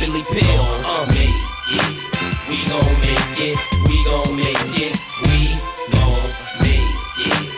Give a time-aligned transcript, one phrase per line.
[0.00, 0.64] Billy Pill.
[0.86, 1.28] Uh, make
[1.68, 2.00] it.
[2.48, 3.58] We gon' make it.
[3.86, 4.96] We gon' make it.
[5.20, 5.60] We
[5.92, 6.96] gon' make
[7.28, 7.50] it.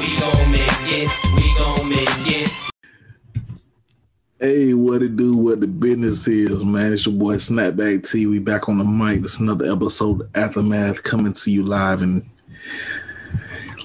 [0.00, 1.10] We gon' make it.
[1.36, 2.50] We gon' make it.
[4.40, 5.36] Hey, what it do?
[5.36, 6.94] What the business is, man?
[6.94, 8.24] It's your boy Snapback T.
[8.24, 9.22] We back on the mic.
[9.22, 12.24] It's another episode of Aftermath coming to you live and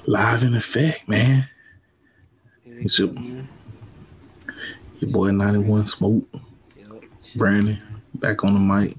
[0.06, 1.50] live in effect, man.
[2.66, 3.10] It's your,
[5.00, 6.24] your boy 91 Smoke.
[7.36, 7.82] Brandon
[8.26, 8.98] back on the mic.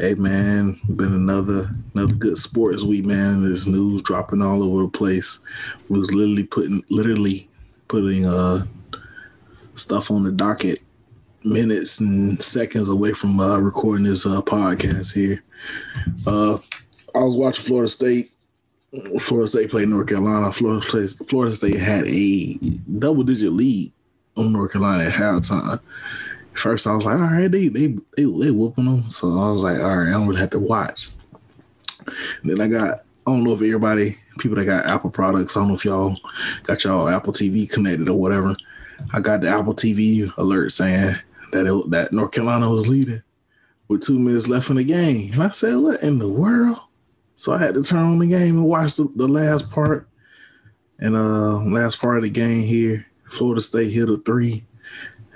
[0.00, 3.44] Hey man, been another another good sports week, man.
[3.44, 5.40] There's news dropping all over the place.
[5.90, 7.46] We was literally putting literally
[7.88, 8.64] putting uh
[9.74, 10.80] stuff on the docket
[11.44, 15.44] minutes and seconds away from uh, recording this uh, podcast here.
[16.26, 16.56] Uh,
[17.14, 18.32] I was watching Florida State.
[19.20, 20.50] Florida State played North Carolina.
[20.52, 22.54] Florida State, Florida State had a
[22.98, 23.92] double digit lead
[24.38, 25.80] on North Carolina at halftime.
[26.54, 27.86] First, I was like, all right, they they
[28.16, 29.10] they, they whooping them.
[29.10, 31.10] So I was like, all right, I don't really have to watch.
[32.06, 35.56] And then I got I don't know if everybody people that got Apple products.
[35.56, 36.16] I don't know if y'all
[36.62, 38.56] got y'all Apple TV connected or whatever.
[39.12, 41.16] I got the Apple TV alert saying
[41.52, 43.22] that it, that North Carolina was leading
[43.88, 46.78] with two minutes left in the game, and I said, "What in the world?"
[47.36, 50.08] So I had to turn on the game and watch the, the last part.
[51.00, 54.64] And uh, last part of the game here, Florida State hit a three,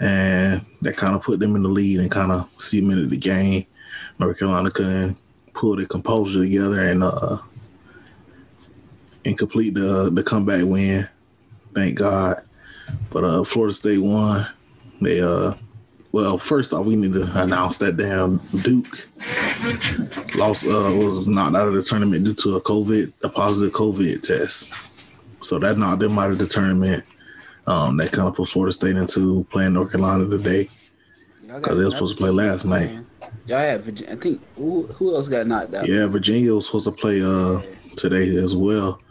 [0.00, 3.66] and that kind of put them in the lead and kind of cemented the game.
[4.18, 5.16] North Carolina couldn't
[5.54, 7.38] pull their composure together and uh
[9.24, 11.08] and complete the the comeback win.
[11.74, 12.42] Thank God.
[13.10, 14.46] But uh, Florida State won.
[15.00, 15.54] They uh,
[16.12, 19.08] well, first off, we need to announce that damn Duke
[20.36, 24.22] lost uh was knocked out of the tournament due to a COVID, a positive COVID
[24.26, 24.72] test.
[25.41, 27.04] So that knocked them out of the tournament.
[27.69, 30.70] Um, that kind of put Florida State into playing North Carolina today
[31.47, 32.98] because they were supposed to play last night.
[33.47, 34.14] Y'all had Virginia.
[34.14, 35.86] I think who, who else got knocked out?
[35.86, 37.60] Yeah, Virginia was supposed to play uh
[37.94, 39.02] today as well,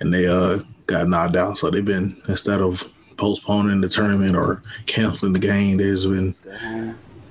[0.00, 1.56] and they uh got knocked out.
[1.56, 5.76] So they've been instead of postponing the tournament or canceling the game.
[5.76, 6.34] There's been,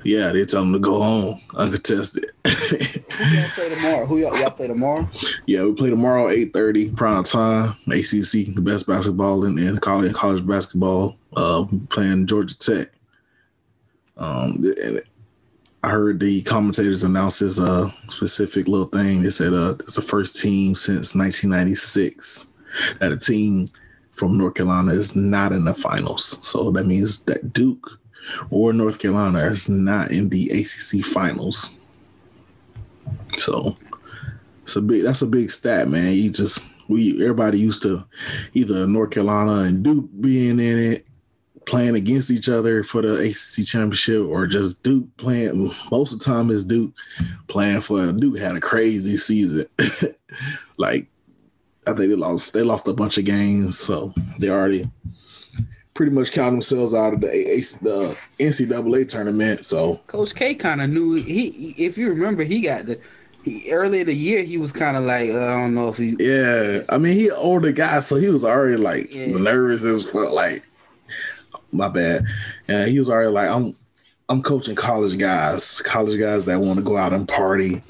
[0.04, 2.26] yeah, they tell them to go home uncontested.
[2.46, 4.06] Who y'all play tomorrow?
[4.06, 5.10] Who y'all, y'all play tomorrow?
[5.46, 7.76] yeah, we play tomorrow eight thirty prime time.
[7.88, 11.18] ACC, the best basketball in, in college college basketball.
[11.36, 12.90] Uh, playing Georgia Tech.
[14.18, 15.02] Um, and
[15.84, 19.22] I heard the commentators announce this uh specific little thing.
[19.22, 22.52] They said uh it's the first team since 1996
[23.00, 23.68] that a team
[24.12, 26.46] from North Carolina is not in the finals.
[26.46, 27.99] So that means that Duke
[28.50, 31.75] or North Carolina is not in the ACC finals.
[33.38, 33.78] So
[34.63, 36.13] it's a big that's a big stat, man.
[36.13, 38.03] You just we everybody used to
[38.53, 41.06] either North Carolina and Duke being in it,
[41.66, 45.72] playing against each other for the ACC championship, or just Duke playing.
[45.91, 46.94] Most of the time, is Duke
[47.47, 49.68] playing for Duke had a crazy season.
[50.78, 51.08] like
[51.88, 52.53] I think they lost.
[52.53, 54.90] They lost a bunch of games, so they already
[55.94, 57.28] pretty much count themselves out of the,
[57.82, 59.66] the NCAA tournament.
[59.66, 61.74] So Coach K kind of knew he.
[61.78, 63.00] If you remember, he got the.
[63.44, 66.16] He, earlier the year, he was kind of like, uh, I don't know if he.
[66.20, 69.28] Yeah, I mean, he older guy, so he was already like Yeah.
[69.28, 70.32] nervous as fuck.
[70.34, 70.68] Like,
[71.72, 72.26] my bad.
[72.68, 73.78] Yeah, he was already like, I'm,
[74.28, 77.82] I'm coaching college guys, college guys that want to go out and party,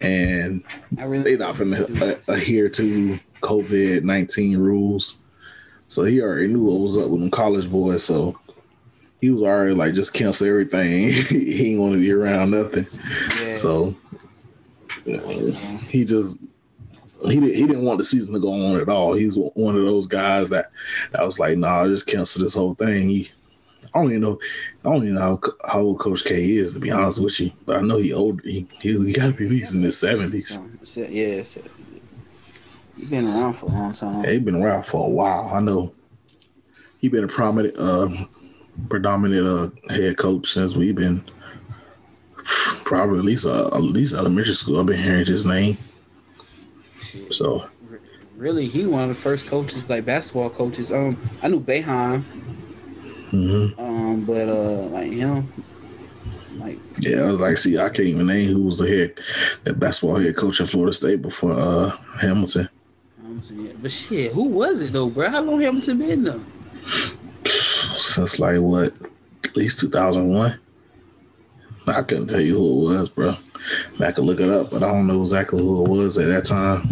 [0.00, 0.62] and
[0.96, 1.24] I really.
[1.34, 1.82] they not finna
[2.28, 5.18] uh, adhere to COVID nineteen rules.
[5.94, 8.02] So he already knew what was up with them college boys.
[8.02, 8.36] So
[9.20, 11.12] he was already like, just cancel everything.
[11.28, 12.84] he ain't want to be around nothing.
[13.40, 13.54] Yeah.
[13.54, 13.94] So
[15.06, 15.30] uh,
[15.88, 16.40] he just
[17.26, 19.14] he didn't he didn't want the season to go on at all.
[19.14, 20.72] He's one of those guys that
[21.12, 23.10] that was like, nah, just cancel this whole thing.
[23.10, 23.30] He,
[23.94, 24.40] I don't even know.
[24.84, 27.52] I don't even know how, how old Coach K is to be honest with you,
[27.66, 28.42] but I know he old.
[28.42, 30.60] He he, he got to be at least in his seventies.
[30.96, 31.42] Yeah,
[32.96, 34.24] he been around for a long time.
[34.24, 35.50] Yeah, he been around for a while.
[35.52, 35.94] I know
[36.98, 38.08] he been a prominent, uh,
[38.88, 41.24] predominant uh, head coach since we've been
[42.84, 44.80] probably at least uh, at least elementary school.
[44.80, 45.76] I've been hearing his name.
[47.30, 47.68] So
[48.36, 50.90] Really, he one of the first coaches, like basketball coaches.
[50.90, 52.24] Um, I knew Behan,
[53.30, 53.78] mhm.
[53.78, 55.52] um, but uh, like him,
[56.58, 59.20] like yeah, I was like, see, I can't even name who was the head,
[59.62, 61.90] the basketball head coach at Florida State before uh,
[62.20, 62.68] Hamilton.
[63.34, 65.28] I'm saying, but shit, who was it though, bro?
[65.28, 66.40] How long Hamilton been there?
[67.44, 68.94] Since like what,
[69.42, 70.60] at least two thousand one.
[71.88, 73.34] I couldn't tell you who it was, bro.
[73.98, 76.44] I could look it up, but I don't know exactly who it was at that
[76.44, 76.88] time.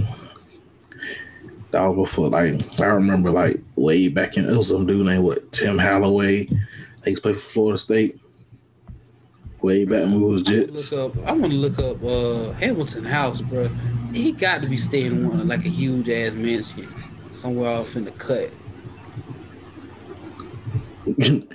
[1.70, 5.24] That was before, like, I remember, like, way back in, it was some dude named,
[5.24, 6.44] what, Tim Holloway.
[6.44, 6.58] He
[7.06, 8.20] used to play for Florida State.
[9.62, 10.90] Way back when we was Jets.
[10.90, 11.28] look up.
[11.28, 13.68] I want to look up uh, Hamilton House, bro.
[14.12, 16.92] He got to be staying in one like a huge ass mansion
[17.30, 18.50] somewhere off in the cut.
[21.06, 21.46] you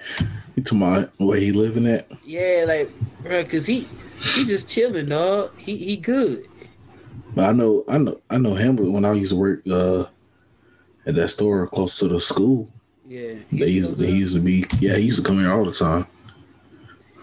[0.64, 2.10] talking about where he living at?
[2.24, 2.92] Yeah, like,
[3.24, 3.90] bro, cause he
[4.22, 5.58] he just chilling, dog.
[5.60, 6.48] He he good.
[7.36, 8.78] But I know, I know, I know him.
[8.78, 10.06] When I used to work uh,
[11.06, 12.70] at that store close to the school,
[13.06, 14.66] Yeah, they used, they used to be.
[14.80, 16.08] Yeah, he used to come here all the time.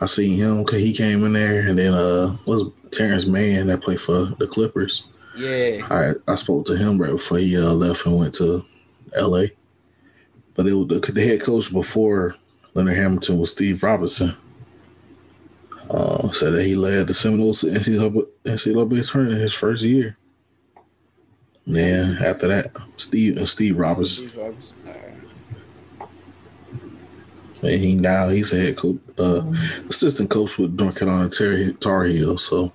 [0.05, 3.83] I seen him because he came in there, and then uh, was Terance Mann that
[3.83, 5.06] played for the Clippers.
[5.35, 8.67] Yeah, I I spoke to him right before he uh, left and went to
[9.15, 9.53] L.A.
[10.55, 12.37] But it was the, the head coach before
[12.75, 14.37] Leonard Hamilton was Steve Robinson.
[15.89, 20.19] Uh, said that he led the Seminoles to NCAA, NCAA tournament his first year.
[21.65, 24.29] And then after that, Steve uh, Steve Robinson.
[24.29, 24.77] Steve Robinson.
[27.64, 29.43] And he now he's a head coach, uh,
[29.88, 32.46] assistant coach with North Carolina Tar, Tar Heels.
[32.46, 32.72] So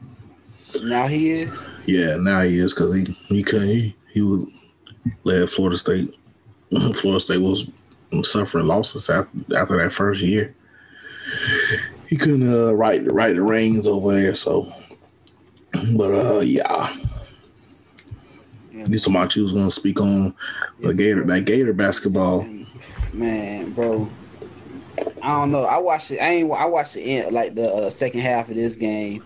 [0.83, 1.67] Now he is.
[1.85, 4.45] yeah, now he is because he he couldn't he, he would
[5.23, 6.15] led Florida State.
[6.95, 7.71] Florida State was
[8.23, 10.55] suffering losses after, after that first year.
[12.07, 14.33] He couldn't uh, right right the reins over there.
[14.35, 14.71] So,
[15.95, 16.95] but uh, yeah,
[18.73, 18.85] Yeah.
[18.87, 20.33] you somebody you was gonna speak on
[20.81, 22.47] the Gator that Gator basketball.
[23.13, 24.07] Man, bro.
[25.21, 25.65] I don't know.
[25.65, 26.19] I watched it.
[26.19, 26.51] I ain't.
[26.51, 29.23] I watched the end, like the uh, second half of this game,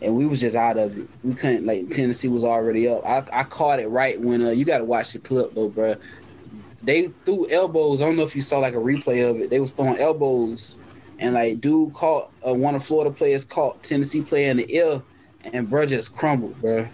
[0.00, 1.08] and we was just out of it.
[1.22, 1.66] We couldn't.
[1.66, 3.04] Like Tennessee was already up.
[3.06, 5.96] I, I caught it right when uh, you got to watch the clip though, bro.
[6.82, 8.02] They threw elbows.
[8.02, 9.50] I don't know if you saw like a replay of it.
[9.50, 10.76] They was throwing elbows,
[11.18, 15.02] and like dude caught uh, one of Florida players caught Tennessee player in the ear,
[15.44, 16.88] and bro just crumbled, bro.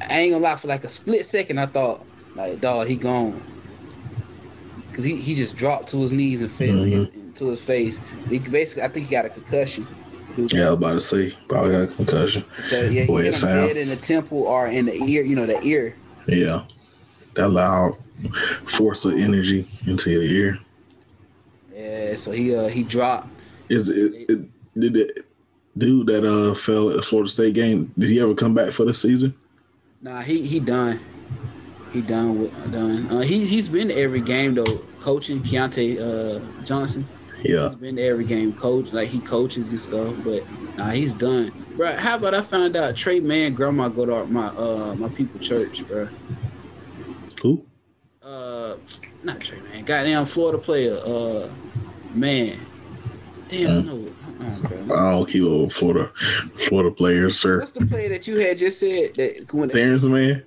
[0.00, 0.56] I ain't gonna lie.
[0.56, 2.04] For like a split second, I thought
[2.34, 3.51] like, dog, he gone
[4.92, 7.14] because he, he just dropped to his knees and fell Mhm.
[7.14, 7.98] into his face.
[8.28, 9.86] He basically, I think he got a concussion.
[10.36, 12.44] Yeah, I was about to say probably got a concussion.
[12.56, 15.22] because, yeah, he Boy, it him in the temple or in the ear.
[15.22, 15.94] You know, the ear.
[16.28, 16.64] Yeah,
[17.34, 17.96] that loud
[18.66, 20.58] force of energy into your ear.
[21.74, 23.28] Yeah, so he uh he dropped.
[23.68, 24.48] Is it, it
[24.78, 25.26] did it
[25.76, 27.92] dude that uh fell at the Florida State game?
[27.98, 29.34] Did he ever come back for the season?
[30.02, 31.00] Nah, he he done.
[31.92, 33.06] He done with done.
[33.10, 37.06] Uh, he he's been to every game though, coaching Keyontae uh, Johnson.
[37.44, 40.14] Yeah, He's been to every game, coach like he coaches and stuff.
[40.24, 40.44] But
[40.78, 41.52] nah, he's done.
[41.76, 45.08] Bro, how about I found out Tre Mann grandma go to our- my uh my
[45.08, 46.08] people church, bro.
[47.42, 47.64] who?
[48.22, 48.76] uh
[49.24, 51.48] not Tre Mann, goddamn Florida player, uh
[52.14, 52.58] man.
[53.48, 53.86] Damn, Hmm.
[53.86, 53.92] no.
[54.68, 54.92] hold.
[54.92, 56.08] I don't keep up with Florida
[56.68, 57.58] Florida players, sir.
[57.58, 60.42] What's the player that you had just said that when Terrence man.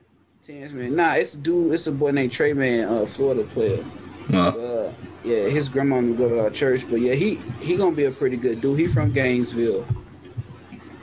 [0.46, 0.96] Terrence man?
[0.96, 3.84] Nah, it's a dude, it's a boy named Tre Mann, uh Florida player.
[4.30, 4.50] Nah.
[4.50, 4.94] Uh
[5.24, 8.12] yeah, his grandma would go to our church, but yeah, he he gonna be a
[8.12, 8.78] pretty good dude.
[8.78, 9.88] He from Gainesville.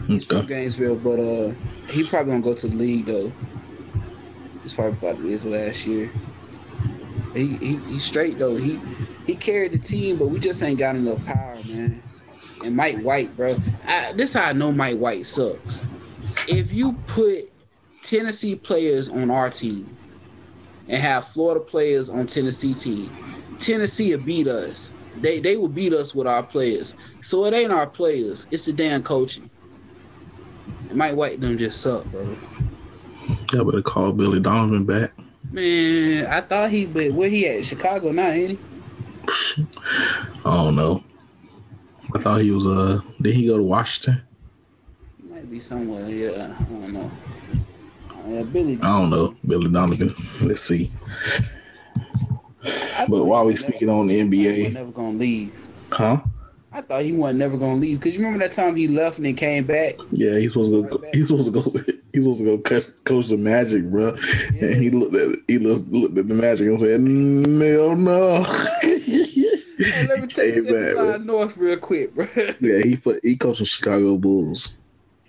[0.06, 1.52] He's from Gainesville, but uh
[1.88, 3.32] he probably gonna go to the league though.
[4.64, 6.08] It's probably about to be his last year.
[7.34, 8.54] He he he's straight though.
[8.54, 8.78] He
[9.26, 12.00] he carried the team, but we just ain't got enough power, man.
[12.64, 13.56] And Mike White, bro.
[13.88, 15.82] I, this how I know Mike White sucks.
[16.46, 17.51] If you put
[18.02, 19.96] Tennessee players on our team
[20.88, 23.10] and have Florida players on Tennessee team,
[23.58, 24.92] Tennessee will beat us.
[25.20, 26.94] They they will beat us with our players.
[27.20, 28.46] So it ain't our players.
[28.50, 29.50] It's the damn coaching.
[30.88, 32.36] And Mike White them just up, bro.
[33.52, 35.12] Y'all better call Billy Donovan back.
[35.50, 37.64] Man, I thought he but where he at?
[37.64, 39.66] Chicago now, ain't he?
[40.44, 41.04] I don't know.
[42.14, 44.22] I thought he was uh did he go to Washington?
[45.22, 46.08] He might be somewhere.
[46.08, 47.10] Yeah, I don't know.
[48.28, 48.78] Yeah, Billy.
[48.82, 49.34] I don't know.
[49.46, 50.14] Billy Donovan.
[50.42, 50.90] Let's see.
[53.08, 55.52] But while we speaking on the never, he was NBA, never gonna leave.
[55.90, 56.20] huh?
[56.74, 59.26] I thought he wasn't never gonna leave because you remember that time he left and
[59.26, 59.96] then came back.
[60.10, 61.04] Yeah, he's supposed to go.
[61.12, 61.62] He's supposed to go.
[62.12, 64.14] He's supposed to go coach, coach the Magic, bro.
[64.60, 68.44] And he looked at he looked, looked at the Magic and said, "No, no."
[69.78, 71.26] Hey, let me tell you Came back, something man.
[71.26, 72.26] north real quick, bro.
[72.60, 74.76] Yeah, he put he coached the Chicago Bulls.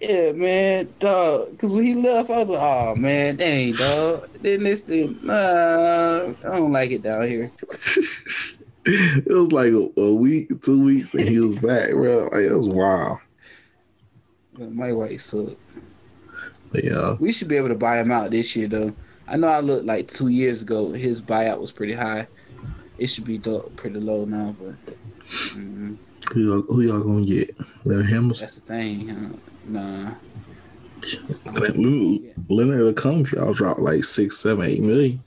[0.04, 1.52] Yeah, man, dog.
[1.52, 4.28] Because when he left, I was like, oh man, dang, dog.
[4.42, 7.50] Then this thing, uh, I don't like it down here.
[8.86, 12.30] it was like a, a week, two weeks, and he was back, bro.
[12.32, 13.20] Like it was wild.
[14.54, 15.56] But Mike White sucked.
[16.72, 18.94] But yeah, We should be able to buy him out this year, though.
[19.28, 20.92] I know I looked like two years ago.
[20.92, 22.28] His buyout was pretty high.
[22.98, 24.96] It should be pretty low now, but
[25.30, 25.98] mm,
[26.32, 27.56] who y'all, who y'all gonna get?
[27.86, 28.38] Hamilton.
[28.40, 29.08] that's the thing.
[29.08, 29.53] Huh?
[29.66, 30.12] Nah,
[31.46, 35.24] Leonard, Leonard will come if y'all drop like six, seven, eight million.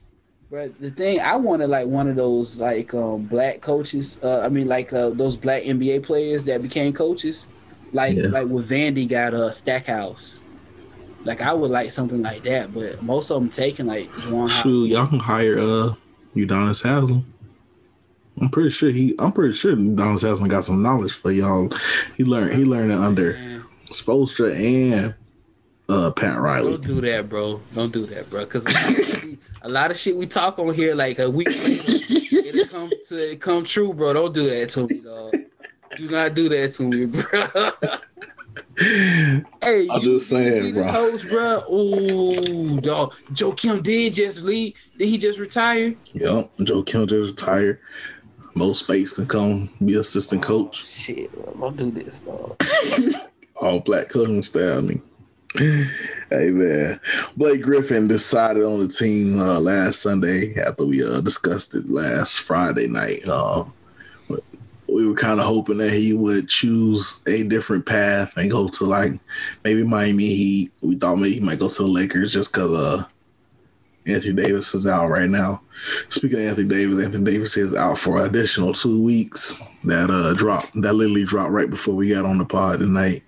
[0.50, 4.18] But the thing I wanted like one of those like um black coaches.
[4.22, 7.46] Uh, I mean like uh, those black NBA players that became coaches,
[7.92, 8.28] like Yeah.
[8.28, 10.40] like with Vandy got a Stackhouse.
[11.24, 14.48] Like I would like something like that, but most of them taking like Juwan.
[14.48, 15.92] Shoot, y'all can hire uh
[16.36, 17.24] Udonis Haslem.
[18.40, 19.14] I'm pretty sure he.
[19.18, 21.70] I'm pretty sure Udonis Haslem got some knowledge for y'all.
[22.16, 22.54] He learned.
[22.54, 25.14] He learned it under Man, Spoelstra and
[25.88, 26.72] uh Pat Riley.
[26.72, 27.60] Don't do that, bro.
[27.74, 28.44] Don't do that, bro.
[28.44, 28.66] Because
[29.62, 31.92] a lot of shit we talk on here, like a week later,
[32.36, 34.12] it'll come to it come true, bro.
[34.12, 35.34] Don't do that to me, dog.
[35.96, 37.22] Do not do that to me, bro.
[39.62, 40.90] hey, I'm just saying, bro.
[40.90, 41.60] coach, bro.
[41.72, 43.14] Ooh, dog.
[43.32, 44.74] Joe Kim did just leave.
[44.98, 45.94] Did he just retire?
[46.12, 47.80] Yep, Joe Kim just retired.
[48.54, 50.86] Most Space can come be assistant coach.
[50.86, 51.70] Shit, bro.
[51.70, 52.56] Don't do this, dog.
[53.60, 54.78] All black staff.
[54.78, 55.02] I mean,
[55.56, 57.00] hey man,
[57.36, 62.40] Blake Griffin decided on the team uh, last Sunday after we uh, discussed it last
[62.40, 63.26] Friday night.
[63.26, 63.64] Uh,
[64.88, 68.84] we were kind of hoping that he would choose a different path and go to
[68.84, 69.12] like
[69.64, 70.72] maybe Miami Heat.
[70.80, 73.04] We thought maybe he might go to the Lakers just because uh,
[74.06, 75.60] Anthony Davis is out right now.
[76.10, 79.60] Speaking of Anthony Davis, Anthony Davis is out for an additional two weeks.
[79.84, 83.22] That uh dropped that literally dropped right before we got on the pod tonight.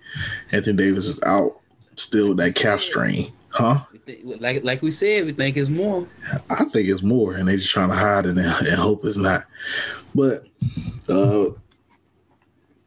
[0.51, 1.59] Anthony Davis is out
[1.95, 3.31] still with that calf strain.
[3.49, 3.81] Huh?
[4.23, 6.07] Like like we said, we think it's more.
[6.49, 9.17] I think it's more, and they just trying to hide it and, and hope it's
[9.17, 9.45] not.
[10.15, 10.45] But
[11.07, 11.49] uh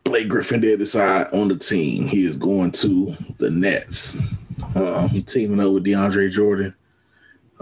[0.04, 2.06] Blake Griffin did decide on the team.
[2.06, 4.20] He is going to the Nets.
[4.74, 6.74] Uh, he's teaming up with DeAndre Jordan,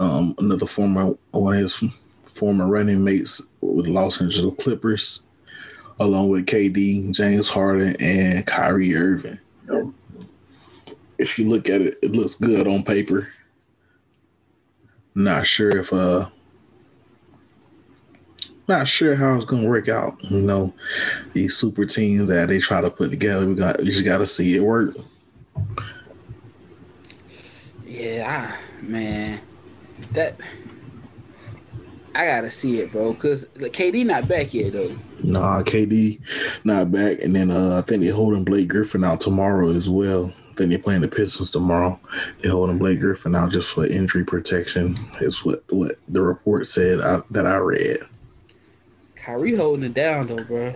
[0.01, 1.83] um, another former one of his
[2.25, 5.23] former running mates with the Los Angeles Clippers,
[5.99, 9.39] along with KD, James Harden, and Kyrie Irving.
[11.19, 13.31] If you look at it, it looks good on paper.
[15.13, 16.29] Not sure if uh
[18.67, 20.19] not sure how it's gonna work out.
[20.23, 20.73] You know,
[21.33, 24.55] these super teams that they try to put together, we got we just gotta see
[24.55, 24.95] it work.
[27.85, 29.39] Yeah, man,
[30.13, 30.39] that
[32.13, 33.13] I gotta see it, bro.
[33.13, 34.91] Cause like, KD not back yet though.
[35.23, 36.19] Nah, KD
[36.65, 40.33] not back, and then uh I think they're holding Blake Griffin out tomorrow as well.
[40.49, 41.99] I think they're playing the Pistons tomorrow.
[42.41, 44.97] They're holding Blake Griffin out just for injury protection.
[45.21, 47.99] Is what what the report said I, that I read.
[49.15, 50.73] Kyrie holding it down though, bro.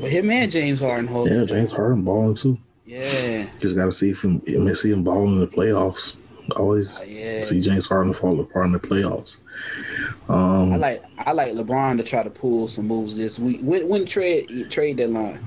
[0.00, 1.36] But him and James Harden holding.
[1.36, 1.44] Yeah.
[1.44, 2.56] James Harden balling too.
[2.86, 6.18] Yeah, Just got to see if him, him see him balling in the playoffs.
[6.56, 7.40] Always Oh, yeah.
[7.42, 9.36] see James Harden fall apart in the playoffs.
[10.28, 13.60] I Um, like I like LeBron to try to pull some moves this week.
[13.62, 15.46] When when trade trade deadline?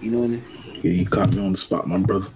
[0.00, 0.44] You know what I mean?
[0.82, 2.28] yeah, you caught me on the spot, my brother.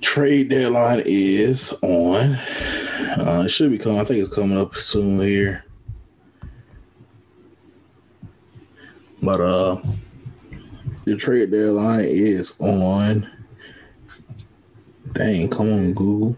[0.00, 2.34] Trade deadline is on.
[3.18, 4.00] Uh, it should be coming.
[4.00, 5.64] I think it's coming up soon here.
[9.22, 9.80] But uh,
[11.04, 13.30] the trade deadline is on.
[15.12, 16.36] Dang, come on, Google.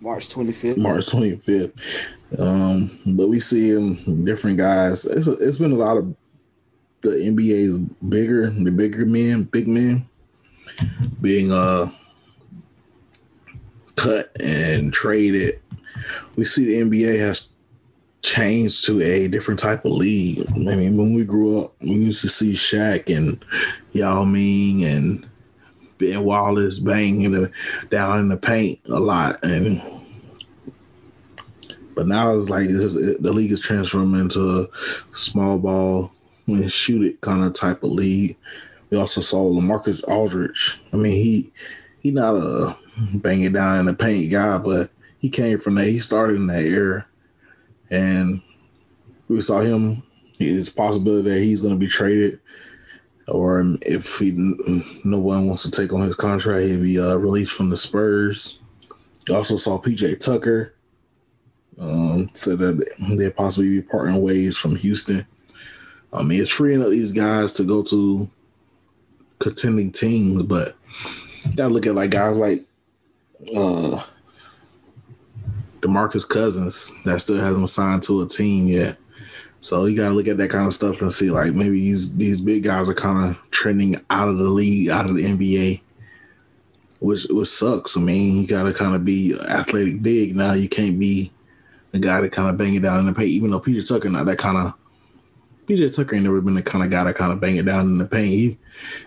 [0.00, 0.76] March twenty fifth.
[0.76, 1.72] March 25th.
[2.38, 5.06] Um, but we see him different guys.
[5.06, 6.14] It's, it's been a lot of
[7.00, 7.78] the NBA's
[8.08, 10.06] bigger, the bigger men, big men
[11.22, 11.90] being uh
[13.96, 15.60] cut and traded.
[16.36, 17.50] We see the NBA has
[18.20, 20.46] changed to a different type of league.
[20.50, 23.42] I mean, when we grew up, we used to see Shaq and
[23.92, 25.28] Yao Ming and
[25.98, 27.50] Ben Wallace banging the,
[27.90, 29.82] down in the paint a lot, and
[31.94, 34.68] but now it's like this, the league is transforming into a
[35.16, 36.12] small ball
[36.46, 38.36] and shoot it kind of type of league.
[38.90, 40.82] We also saw Lamarcus Aldridge.
[40.92, 41.52] I mean, he
[42.00, 42.76] he not a
[43.14, 45.86] banging down in the paint guy, but he came from that.
[45.86, 47.06] He started in that era,
[47.90, 48.42] and
[49.28, 50.02] we saw him.
[50.40, 52.40] It's possible that he's going to be traded,
[53.28, 54.32] or if he
[55.04, 58.58] no one wants to take on his contract, he'll be uh, released from the Spurs.
[59.30, 60.74] Also saw PJ Tucker
[61.78, 65.26] um, said that they'll possibly be parting ways from Houston.
[66.12, 68.30] I mean, it's freeing up these guys to go to
[69.38, 70.76] contending teams, but
[71.56, 72.64] gotta look at like guys like
[73.56, 74.02] uh
[75.80, 78.96] Demarcus Cousins that still hasn't signed to a team yet.
[79.64, 82.38] So you gotta look at that kind of stuff and see like maybe these these
[82.38, 85.80] big guys are kind of trending out of the league, out of the NBA,
[86.98, 87.96] which which sucks.
[87.96, 90.52] I mean, you gotta kind of be athletic big now.
[90.52, 91.32] You can't be
[91.92, 94.10] the guy that kind of bang it down in the paint, even though PJ Tucker
[94.10, 94.74] not that kind of
[95.66, 97.86] PJ Tucker ain't never been the kind of guy to kind of bang it down
[97.86, 98.28] in the paint.
[98.30, 98.58] He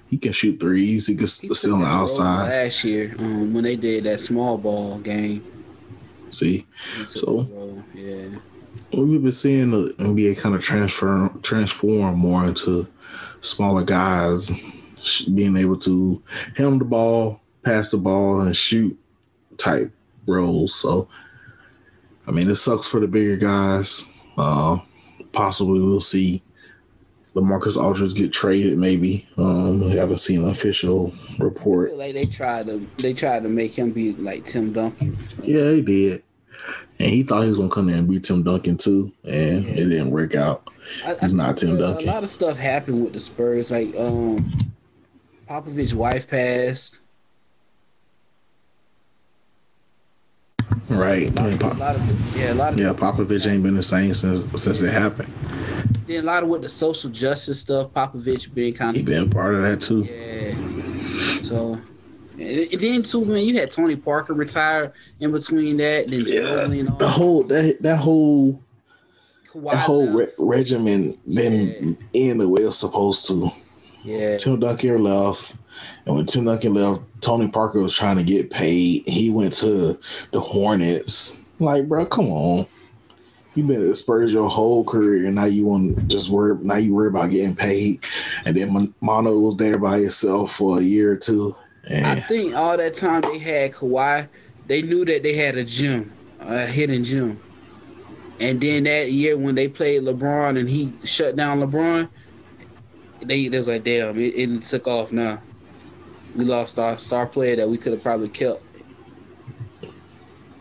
[0.08, 1.06] he can shoot threes.
[1.06, 2.50] He can He sit on the outside.
[2.50, 5.46] last year um, when they did that small ball game.
[6.32, 6.66] See,
[7.08, 8.30] So- yeah.
[8.94, 12.88] We've been seeing the NBA kind of transfer transform more into
[13.41, 14.51] smaller guys
[15.34, 16.22] being able to
[16.56, 18.98] handle the ball, pass the ball, and shoot
[19.58, 19.91] type
[20.25, 20.75] roles.
[20.75, 21.08] So,
[22.27, 24.12] I mean, it sucks for the bigger guys.
[24.38, 24.77] Uh,
[25.32, 26.41] possibly we'll see
[27.34, 28.77] the Marcus Aldridge get traded.
[28.77, 31.94] Maybe um, we haven't seen an official report.
[31.96, 35.15] like they tried to they tried to make him be like Tim Duncan.
[35.44, 36.24] Yeah, he did.
[37.00, 39.71] And he thought he was gonna come in and beat Tim Duncan too, and Yeah.
[39.71, 40.69] it didn't work out.
[41.05, 42.09] I, He's I not Tim uh, Duncan.
[42.09, 44.50] A lot of stuff happened with the Spurs, like um,
[45.50, 47.00] Popovich wife passed.
[50.89, 51.27] Right.
[51.38, 53.63] A I lot, mean, of, a lot of yeah, a lot of yeah, Popovich ain't
[53.63, 55.31] been the same since since it happened.
[56.05, 59.05] Then a lot of with the social justice stuff, Popovich being kind of He of
[59.05, 60.03] been a part of that too.
[60.03, 61.43] yeah.
[61.43, 61.79] So.
[62.39, 66.08] And and then too, man, you had Tony Parker retire in between that.
[66.08, 68.62] Then Yeah, Ginobili and all the whole that that whole
[69.51, 70.34] Kawhi that whole left.
[70.38, 73.50] re- regimen didn't end the way it was supposed to.
[74.03, 75.56] yeah, Tim Duncan left,
[76.06, 79.03] and when Tim Duncan left, Tony Parker was trying to get paid.
[79.08, 80.00] He went to
[80.32, 81.44] the Hornets.
[81.60, 82.67] Like, bro, come on.
[83.56, 86.56] You've been at the Spurs your whole career, and now you want to just worry.
[86.62, 88.06] Now you worry about getting paid,
[88.46, 91.56] and then Mon- Mono was there by himself for a year or two.
[91.91, 94.27] I think all that time they had Kawhi,
[94.67, 97.39] they knew that they had a gym, a hidden gym.
[98.39, 102.10] And then that year when they played LeBron and he shut down LeBron,
[103.22, 105.41] they, they was like, damn, it, it took off now.
[106.36, 108.62] We lost our star player that we could have probably kept.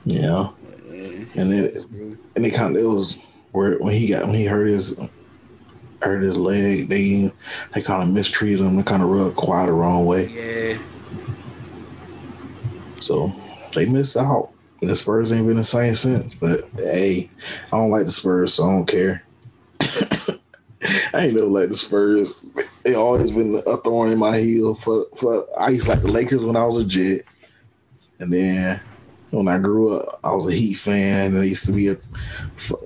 [0.05, 0.49] yeah,
[0.91, 3.19] Yeah, And then- and they kind of it was
[3.53, 4.97] where when he got when he hurt his
[6.03, 7.33] hurt his leg, they
[7.75, 8.77] they kind of mistreated him.
[8.77, 10.29] They kind of rubbed Kawhi the wrong way.
[10.29, 10.79] yeah,
[13.01, 13.35] So
[13.75, 14.51] they missed out.
[14.81, 16.35] And the Spurs ain't been the same since.
[16.35, 17.31] But hey,
[17.73, 19.25] I don't like the Spurs, so I don't care.
[21.15, 22.45] I ain't never like the Spurs.
[22.85, 26.11] They always been a thorn in my heel for for I used to like the
[26.11, 27.23] Lakers when I was a jet.
[28.19, 28.81] And then
[29.31, 31.97] when I grew up, I was a Heat fan and I used to be a,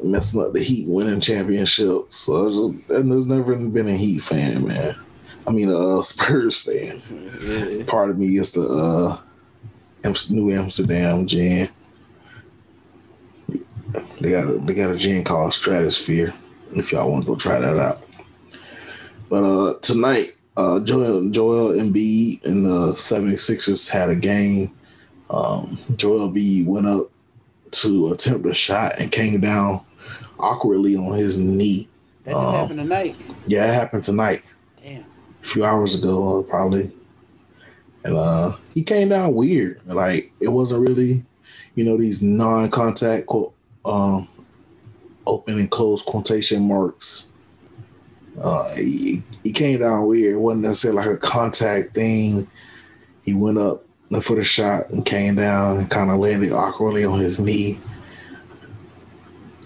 [0.03, 2.17] messing up the Heat winning championships.
[2.17, 4.97] So I just, and there's never been a Heat fan, man.
[5.47, 9.19] I mean, a Spurs fan part of me is the uh
[10.05, 11.69] New Amsterdam gin.
[14.21, 16.33] They got a, they got a gin called Stratosphere.
[16.75, 18.03] If y'all want to go try that out.
[19.29, 24.73] But uh tonight, uh Joel Joel Embiid and the 76ers had a game.
[25.31, 27.11] Um Joel Embiid went up
[27.73, 29.85] to attempt a shot and came down
[30.39, 31.89] awkwardly on his knee.
[32.25, 33.17] That just Um, happened tonight.
[33.47, 34.43] Yeah, it happened tonight
[34.83, 35.05] Damn.
[35.43, 36.93] a few hours ago, uh, probably.
[38.05, 39.81] And uh he came down weird.
[39.87, 41.25] Like it wasn't really,
[41.75, 44.29] you know, these non-contact quote um
[45.27, 47.31] open and close quotation marks.
[48.41, 50.35] Uh he, he came down weird.
[50.35, 52.49] It wasn't necessarily like a contact thing.
[53.23, 53.85] He went up
[54.23, 57.79] for the shot and came down and kind of landed awkwardly on his knee.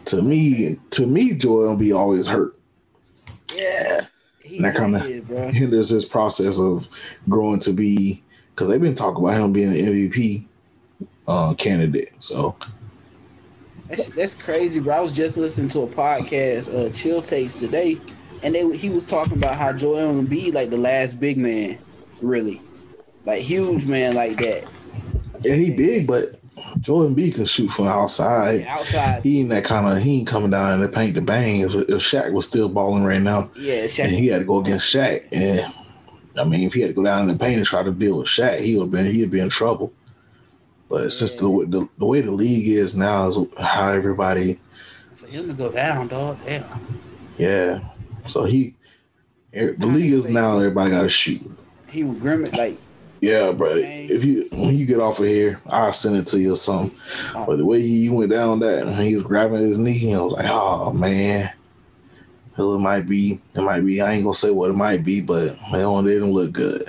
[0.06, 2.54] To me, to me, Joel will be always hurt.
[3.56, 4.02] Yeah.
[4.56, 6.88] And that kinda- hinders his process of
[7.28, 8.22] growing to be
[8.54, 10.44] because they've been talking about him being an MVP
[11.26, 12.12] uh, candidate.
[12.20, 12.56] So
[13.88, 14.94] That's, that's crazy, bro.
[14.96, 18.00] I was just listening to a podcast, uh, Chill Takes today,
[18.42, 21.78] and they he was talking about how Joel Embiid like the last big man,
[22.20, 22.60] really,
[23.26, 24.64] like huge man like that.
[25.42, 26.40] yeah, he big, but
[26.80, 28.64] Jordan B could shoot from outside.
[28.66, 30.02] Outside, He ain't that kind of.
[30.02, 31.60] He ain't coming down in the paint to bang.
[31.60, 34.94] If, if Shaq was still balling right now, yeah, and he had to go against
[34.94, 35.72] Shaq, and
[36.38, 38.18] I mean, if he had to go down in the paint and try to deal
[38.18, 39.92] with Shaq, he would been he'd be in trouble.
[40.88, 44.60] But since the, the the way the league is now is how everybody
[45.16, 46.38] for him to go down, dog.
[46.44, 46.64] Damn.
[47.36, 47.80] Yeah.
[48.26, 48.74] So he,
[49.56, 51.42] er, the league is now everybody got to shoot.
[51.88, 52.78] He was grim like
[53.24, 53.70] Yeah, bro.
[53.72, 56.94] If you when you get off of here, I'll send it to you or something.
[57.32, 60.34] But the way he went down that, and he was grabbing his knee, I was
[60.34, 61.50] like, oh man.
[62.54, 64.02] Hell, it might be, it might be.
[64.02, 66.82] I ain't gonna say what it might be, but hell, it didn't look good.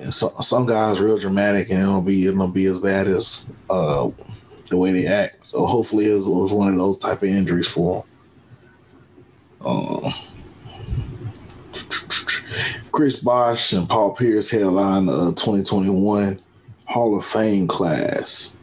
[0.00, 4.10] And so, some guys real dramatic, and it'll be it'll be as bad as uh,
[4.70, 5.46] the way they act.
[5.46, 8.06] So hopefully, it was, it was one of those type of injuries for
[9.60, 9.66] him.
[9.66, 10.14] Um,
[12.92, 16.40] Chris Bosh and Paul Pierce headline the 2021
[16.86, 18.56] Hall of Fame class.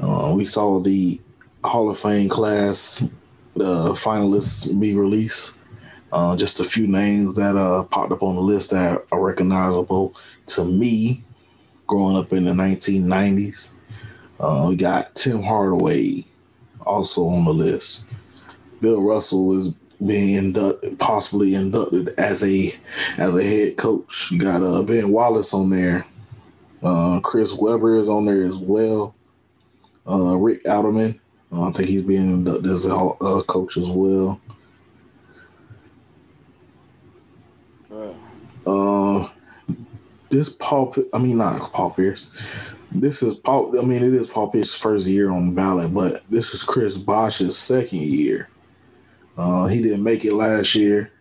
[0.00, 1.20] Uh, we saw the
[1.64, 3.10] Hall of Fame class,
[3.54, 5.58] the finalists be released.
[6.12, 10.16] Uh, just a few names that uh, popped up on the list that are recognizable
[10.46, 11.22] to me
[11.86, 13.74] growing up in the 1990s.
[14.40, 16.24] Uh, we got Tim Hardaway
[16.84, 18.06] also on the list.
[18.80, 22.74] Bill Russell is being inducted, possibly inducted as a
[23.18, 24.30] as a head coach.
[24.30, 26.06] You got uh, Ben Wallace on there.
[26.82, 29.14] Uh, Chris Webber is on there as well.
[30.08, 31.18] Uh, Rick Adelman,
[31.52, 34.40] uh, I think he's being inducted as a uh, coach as well.
[38.66, 39.28] Uh,
[40.30, 42.30] this Paul, I mean not Paul Pierce.
[42.92, 43.78] This is Paul.
[43.78, 46.96] I mean it is Paul Pierce's first year on the ballot, but this is Chris
[46.96, 48.49] Bosh's second year.
[49.36, 51.12] Uh, he didn't make it last year.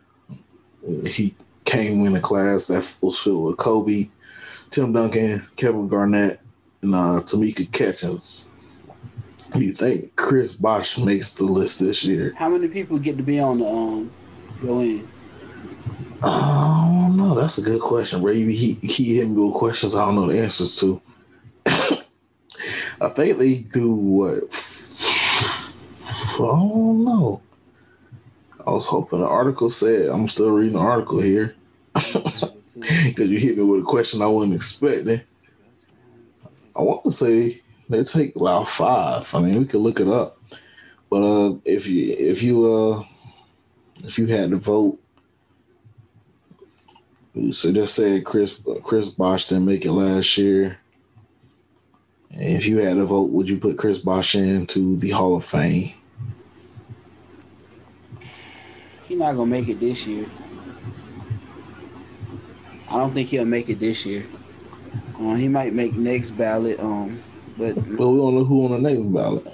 [1.08, 4.10] He came in a class that was filled with Kobe,
[4.72, 6.40] Tim Duncan, Kevin Garnett,
[6.82, 8.50] and uh, Tamika Catchings.
[9.52, 12.34] Do you think Chris Bosh makes the list this year?
[12.38, 14.12] How many people get to be on the um
[14.62, 15.08] go in?
[16.22, 17.34] I don't know.
[17.34, 18.34] That's a good question, bro.
[18.34, 21.02] He he hit me with questions I don't know the answers to.
[23.02, 24.44] I think they do what?
[25.02, 27.42] I don't know.
[28.66, 30.10] I was hoping the article said.
[30.10, 31.56] I'm still reading the article here
[31.94, 35.22] because you hit me with a question I wasn't expecting.
[36.76, 39.34] I want to say they take about five.
[39.34, 40.40] I mean, we could look it up,
[41.10, 43.04] but uh, if you if you uh
[44.04, 45.00] if you had to vote
[47.52, 50.80] so just said Chris Chris Bosh didn't make it last year.
[52.32, 55.94] If you had to vote, would you put Chris Bosh into the Hall of Fame?
[59.10, 60.28] He's not gonna make it this year.
[62.88, 64.24] I don't think he'll make it this year.
[65.18, 66.80] Um, he might make next ballot.
[66.80, 67.20] Um,
[67.58, 69.48] but but we don't know who on the next ballot.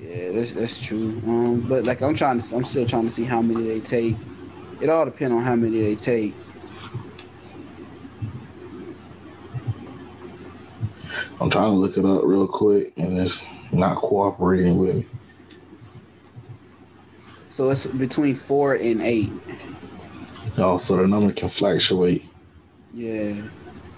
[0.00, 1.20] Yeah, that's that's true.
[1.26, 4.16] Um, but like I'm trying to, I'm still trying to see how many they take.
[4.80, 6.34] It all depends on how many they take.
[11.38, 15.06] I'm trying to look it up real quick, and it's not cooperating with me.
[17.52, 19.30] So it's between four and eight.
[20.56, 22.24] Oh, so the number can fluctuate.
[22.94, 23.42] Yeah.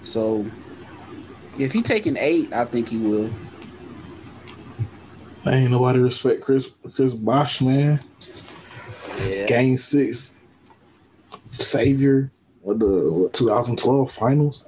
[0.01, 0.45] So
[1.57, 3.29] if he taking eight, I think he will.
[5.47, 8.01] Ain't nobody respect Chris Chris Bosh, man.
[9.23, 9.45] Yeah.
[9.45, 10.41] Game six,
[11.51, 12.29] savior
[12.65, 14.65] of the what, 2012 finals.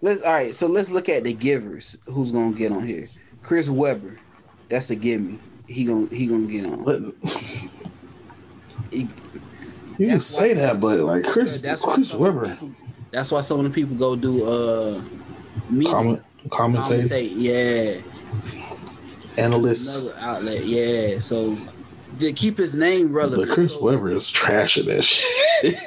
[0.00, 0.52] Let's all right.
[0.52, 1.96] So let's look at the givers.
[2.06, 3.06] Who's gonna get on here?
[3.42, 4.18] Chris Webber.
[4.68, 5.38] That's a give me.
[5.72, 6.84] He gonna he gonna get on.
[6.84, 7.00] But
[8.90, 9.08] He-
[9.98, 12.58] you can say that, but like Chris That's Chris Webber,
[13.10, 15.00] That's why some of the people go do uh
[15.70, 17.32] media, comment, commentator, commentate.
[17.36, 18.00] Yeah,
[19.42, 20.04] analyst.
[20.04, 20.64] another outlet.
[20.66, 21.56] Yeah, so
[22.20, 23.48] to keep his name relevant.
[23.48, 25.62] But Chris so- Webber is trash at that shit.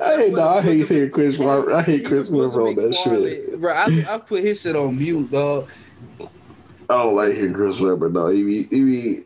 [0.00, 1.38] I hate no, I hate hearing Chris.
[1.40, 3.60] I hate Chris Webber on that shit.
[3.60, 5.68] Bro, I, I put his shit on mute, dog.
[6.90, 8.10] I don't like hearing Chris Webber.
[8.10, 9.24] No, he be, he be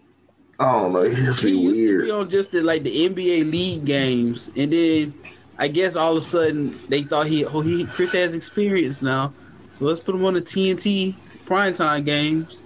[0.60, 1.02] I don't know.
[1.02, 4.50] He just He be used to be on just the, like the NBA league games,
[4.56, 5.14] and then
[5.58, 9.32] I guess all of a sudden they thought he, oh, he Chris has experience now,
[9.74, 11.14] so let's put him on the TNT
[11.46, 12.62] primetime games.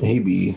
[0.00, 0.56] He be,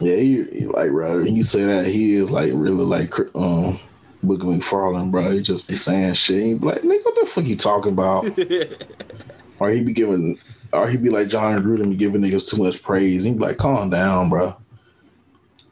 [0.00, 1.20] yeah, he, he like bro.
[1.20, 3.78] You say that, he is like really like um
[4.24, 5.30] Booger McFarland, bro.
[5.30, 6.42] He just be saying shit.
[6.42, 8.26] He be like, nigga, what the fuck you talking about?
[9.60, 10.38] or he be giving,
[10.72, 13.24] or he'd be like Jon Gruden be giving niggas too much praise.
[13.24, 14.56] He'd be like, calm down, bro.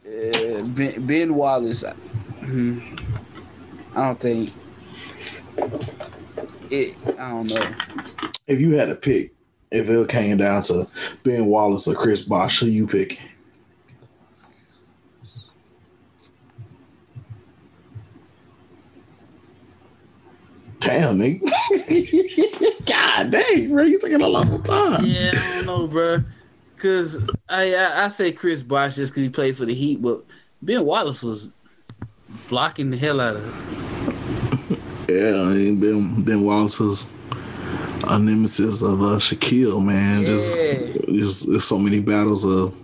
[0.06, 1.84] Uh, ben, ben Wallace,
[2.40, 2.80] hmm,
[3.94, 4.52] I don't think
[6.70, 6.96] it.
[7.18, 7.70] I don't know.
[8.46, 9.32] If you had to pick,
[9.70, 10.86] if it came down to
[11.22, 13.20] Ben Wallace or Chris Bosh, who you pick?
[20.80, 21.40] Damn, nigga.
[22.86, 25.04] God dang, bro, you taking a long time.
[25.04, 26.22] Yeah, I don't know, bro.
[26.78, 30.24] Cause I I, I say Chris Bosh just because he played for the Heat, but
[30.62, 31.50] Ben Wallace was
[32.48, 34.78] blocking the hell out of it.
[35.10, 37.06] Yeah, I mean, Ben, ben Wallace is
[38.08, 40.24] a nemesis of uh, Shaquille, man.
[40.24, 40.74] Just, Yeah.
[41.08, 42.74] just there's so many battles of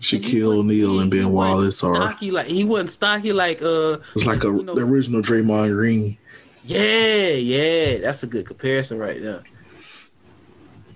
[0.00, 4.44] Shaquille O'Neal and Ben Wallace, or stocky like he wasn't stocky like uh it's like
[4.44, 6.16] a know- the original Draymond Green.
[6.64, 9.42] Yeah yeah that's a good comparison right there.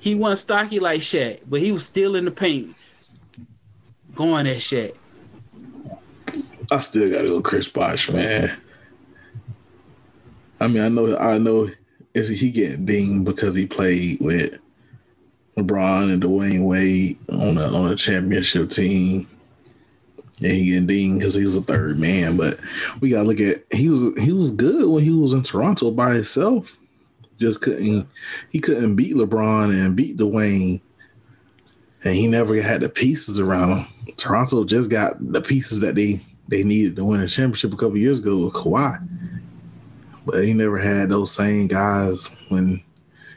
[0.00, 2.76] He wasn't stocky like Shaq, but he was still in the paint,
[4.14, 4.94] going at Shaq.
[6.70, 8.54] I still gotta go Chris Bosh, man.
[10.60, 11.68] I mean, I know, I know,
[12.14, 14.58] is he getting dinged because he played with
[15.56, 19.26] LeBron and Dwyane Wade on a on a championship team,
[20.42, 22.36] and he getting dinged because he was a third man.
[22.36, 22.58] But
[23.00, 26.14] we gotta look at he was he was good when he was in Toronto by
[26.14, 26.76] himself.
[27.38, 28.08] Just couldn't
[28.50, 30.80] he couldn't beat LeBron and beat Dwyane.
[32.04, 33.86] And he never had the pieces around him.
[34.16, 37.96] Toronto just got the pieces that they they needed to win a championship a couple
[37.96, 39.08] years ago with Kawhi.
[40.26, 42.82] But he never had those same guys when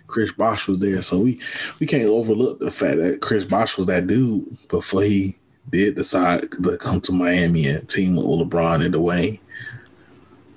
[0.07, 1.01] Chris Bosh was there.
[1.01, 1.39] So we
[1.79, 5.36] we can't overlook the fact that Chris Bosh was that dude before he
[5.69, 9.39] did decide to come to Miami and team with LeBron and Dwyane.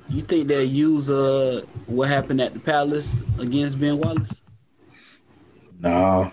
[0.08, 4.40] You think they'll use uh what happened at the Palace against Ben Wallace?
[5.80, 6.30] Nah.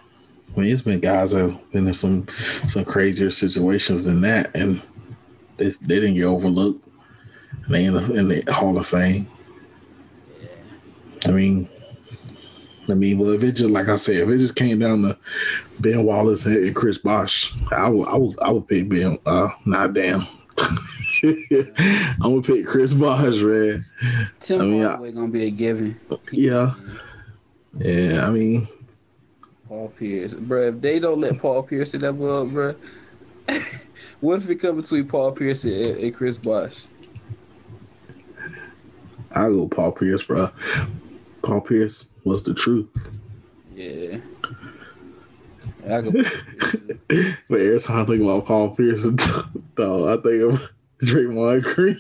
[0.56, 2.28] I mean, it's been guys have been in some
[2.68, 4.82] some crazier situations than that, and
[5.58, 6.88] they, they didn't get overlooked.
[7.66, 9.30] And they in the, in the Hall of Fame.
[11.26, 11.70] I mean,
[12.90, 15.18] I mean, well, if it just like I said, if it just came down to
[15.80, 19.18] Ben Wallace and Chris Bosh, I would, I would, I would pick Ben.
[19.26, 20.26] Uh, not damn.
[21.24, 23.86] I'm gonna pick Chris Bosh, man.
[24.40, 26.00] Tim I mean, I- gonna be a given.
[26.32, 26.74] Yeah,
[27.78, 28.26] yeah.
[28.26, 28.68] I mean,
[29.68, 30.70] Paul Pierce, bro.
[30.70, 32.76] If they don't let Paul Pierce in that world, bro,
[34.22, 36.86] what if it come between Paul Pierce and, and Chris Bosh?
[39.32, 40.50] I'll go Paul Pierce, bro.
[41.48, 42.90] Paul Pierce was the truth.
[43.74, 44.18] Yeah.
[45.90, 46.02] I
[47.48, 49.08] But every time I think about Paul Pierce,
[49.76, 50.70] though, I think of
[51.02, 51.98] Draymond Green.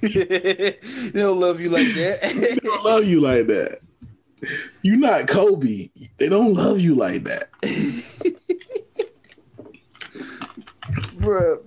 [1.12, 2.60] they don't love you like they that.
[2.62, 3.80] don't love you like that.
[4.80, 5.90] You're not Kobe.
[6.16, 7.50] They don't love you like that.
[11.18, 11.62] bro.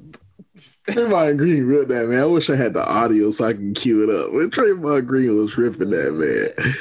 [0.94, 2.22] Draymond Green ripped that man.
[2.22, 4.32] I wish I had the audio so I can cue it up.
[4.32, 6.74] But Draymond Green was ripping that man.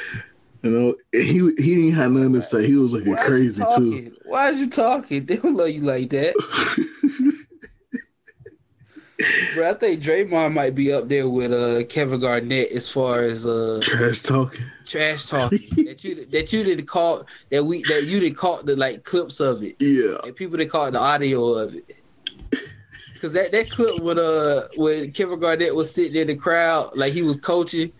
[0.61, 2.67] You know, he he didn't have nothing to say.
[2.67, 4.11] He was looking Why crazy too.
[4.25, 5.25] Why is you talking?
[5.25, 6.35] They don't love you like that.
[9.53, 13.45] Bro, I think Draymond might be up there with uh Kevin Garnett as far as
[13.45, 14.63] uh Trash talking.
[14.85, 18.77] trash talking that you that you didn't call that we that you didn't caught the
[18.77, 20.19] like clips of it Yeah.
[20.23, 21.97] and people that caught the audio of it.
[23.21, 27.11] Cause that, that clip with uh when Kevin Garnett was sitting in the crowd like
[27.11, 27.91] he was coaching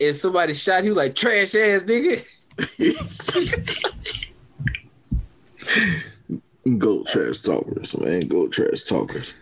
[0.00, 2.22] and somebody shot he was like trash ass nigga.
[6.78, 8.20] Goat trash talkers, man.
[8.22, 9.34] Goat trash talkers.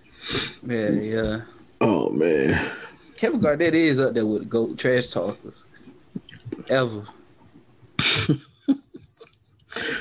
[0.62, 1.40] Man, yeah.
[1.80, 2.70] Oh man.
[3.16, 5.64] Kevin Garnett is up there with goat trash talkers.
[6.68, 7.04] Ever.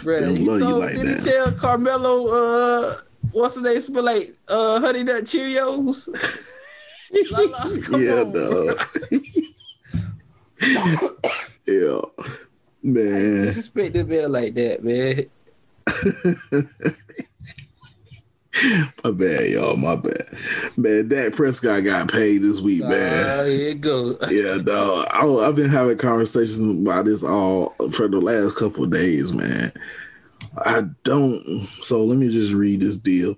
[0.04, 1.24] Bro, They he love you like did that.
[1.24, 2.94] he tell Carmelo uh
[3.34, 6.08] what's the name smell like uh honey nut Cheerios?
[7.32, 7.40] La,
[7.90, 8.76] la, yeah, on, bro.
[8.76, 8.88] dog.
[11.68, 12.02] yeah.
[12.82, 13.46] Man.
[13.46, 15.30] Disrespect the man like that, man.
[19.04, 19.78] My bad, y'all.
[19.78, 20.28] My bad.
[20.78, 23.26] Man, Dak Prescott got paid this week, man.
[23.26, 24.18] Uh, here it goes.
[24.30, 25.08] Yeah, dog.
[25.12, 29.72] I, I've been having conversations about this all for the last couple of days, man.
[30.58, 31.42] I don't.
[31.82, 33.38] So let me just read this deal.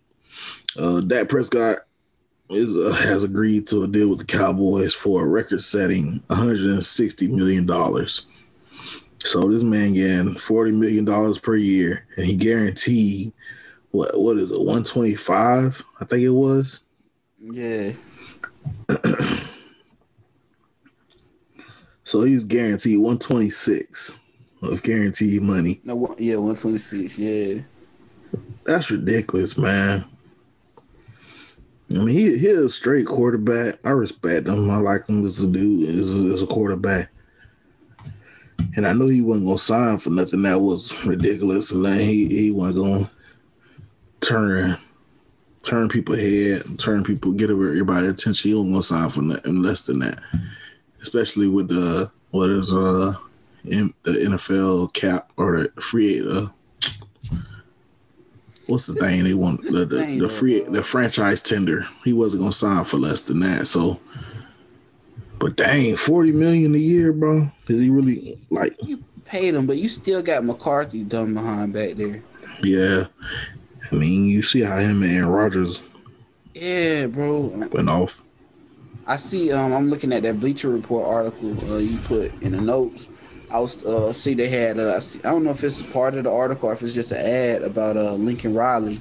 [0.77, 1.79] Uh, Dak Prescott
[2.49, 7.65] is uh, has agreed to a deal with the Cowboys for a record-setting 160 million
[7.65, 8.27] dollars.
[9.19, 13.33] So this man getting 40 million dollars per year, and he guaranteed
[13.91, 15.83] what what is it 125?
[15.99, 16.83] I think it was.
[17.39, 17.93] Yeah.
[22.05, 24.19] So he's guaranteed 126
[24.71, 25.81] of guaranteed money.
[25.83, 27.17] No, one- yeah, 126.
[27.19, 27.61] Yeah.
[28.65, 30.05] That's ridiculous, man.
[31.93, 33.75] I mean, he he's a straight quarterback.
[33.85, 34.69] I respect him.
[34.71, 37.11] I like him as a dude, as a, as a quarterback.
[38.75, 42.27] And I know he wasn't gonna sign for nothing that was ridiculous, and then he
[42.27, 43.11] he wasn't gonna
[44.19, 44.77] turn
[45.63, 48.49] turn people head, turn people get everybody attention.
[48.49, 50.19] He wasn't gonna sign for nothing less than that,
[51.01, 53.13] especially with the what is uh
[53.65, 56.47] the NFL cap or the free uh
[58.67, 61.85] what's the thing they want the the, the free the franchise tender.
[62.03, 63.67] He wasn't gonna sign for less than that.
[63.67, 63.99] So,
[65.39, 67.51] but dang, forty million a year, bro.
[67.67, 68.75] Did he really like?
[68.83, 72.23] You paid him, but you still got McCarthy done behind back there.
[72.63, 73.05] Yeah,
[73.91, 75.83] I mean, you see how him and Aaron Rodgers
[76.53, 77.39] Yeah, bro.
[77.71, 78.23] went off.
[79.07, 79.51] I see.
[79.51, 83.09] Um, I'm looking at that Bleacher Report article uh, you put in the notes.
[83.55, 84.77] I was uh, see they had.
[84.77, 86.93] Uh, I, see, I don't know if it's part of the article or if it's
[86.93, 88.99] just an ad about uh Lincoln Riley.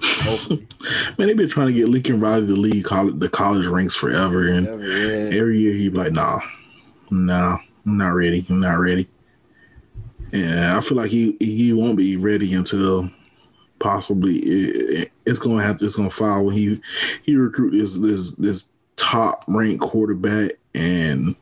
[0.48, 4.46] Man, they've been trying to get Lincoln Riley to lead college, the college ranks forever,
[4.46, 5.36] and whatever, yeah.
[5.36, 6.38] every year he'd be like, "Nah,
[7.10, 8.46] nah, I'm not ready.
[8.48, 9.08] I'm not ready."
[10.32, 13.10] And I feel like he he won't be ready until
[13.80, 16.80] possibly it, it's gonna have to, it's gonna file when he
[17.24, 21.34] he recruit this this this top ranked quarterback and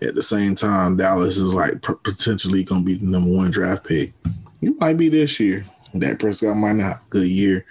[0.00, 3.84] at the same time, Dallas is like potentially going to be the number one draft
[3.84, 4.12] pick.
[4.60, 5.66] You might be this year.
[5.96, 7.64] Dak Prescott might not good year.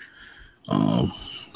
[0.67, 1.13] Um,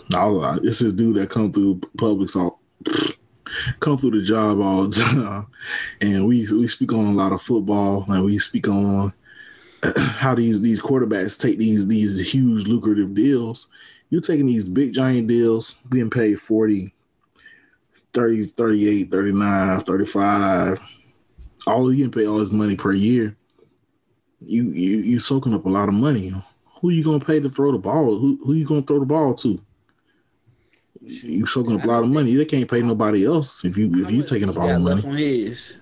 [0.09, 2.59] now it's this dude that come through public so
[3.79, 5.47] come through the job all the time,
[6.01, 9.13] and we we speak on a lot of football and we speak on
[9.97, 13.67] how these these quarterbacks take these these huge lucrative deals.
[14.09, 16.93] You're taking these big giant deals, being paid 40,
[18.13, 20.81] 30, 38, 39, 35.
[21.67, 23.35] All you can pay all this money per year.
[24.43, 26.33] You you you soaking up a lot of money.
[26.81, 28.17] Who you gonna pay to throw the ball?
[28.17, 29.59] Who who you gonna throw the ball to?
[31.03, 32.35] You soaking up a lot of money.
[32.35, 35.03] They can't pay nobody else if you if you taking up all the money.
[35.07, 35.79] On his.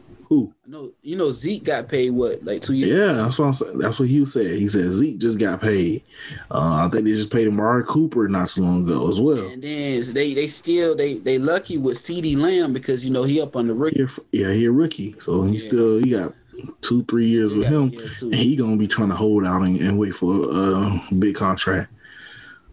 [0.70, 2.92] Know you know Zeke got paid what like two years.
[2.92, 3.80] Yeah, that's what I'm saying.
[3.80, 4.52] That's what he said.
[4.52, 6.04] He said Zeke just got paid.
[6.52, 9.48] Uh, I think they just paid Amari Cooper not so long ago as well.
[9.48, 13.42] And then they they still they they lucky with CeeDee Lamb because you know he
[13.42, 14.06] up on the rookie.
[14.32, 15.60] Yeah, he a rookie, so he Yeah.
[15.60, 16.36] still he got
[16.82, 19.76] two three years with Yeah, him, and he gonna be trying to hold out and,
[19.82, 21.92] and wait for a big contract.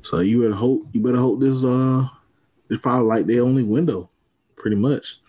[0.02, 2.06] So you better hope you better hope this uh
[2.68, 4.10] it's probably like their only window,
[4.56, 5.20] pretty much.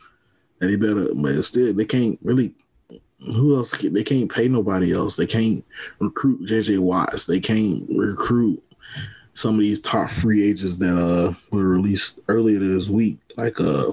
[0.61, 2.53] And they better, but still they can't really.
[3.19, 3.75] Who else?
[3.75, 5.15] Can, they can't pay nobody else.
[5.15, 5.65] They can't
[5.99, 7.25] recruit JJ Watts.
[7.25, 8.63] They can't recruit
[9.33, 13.91] some of these top free agents that uh were released earlier this week, like uh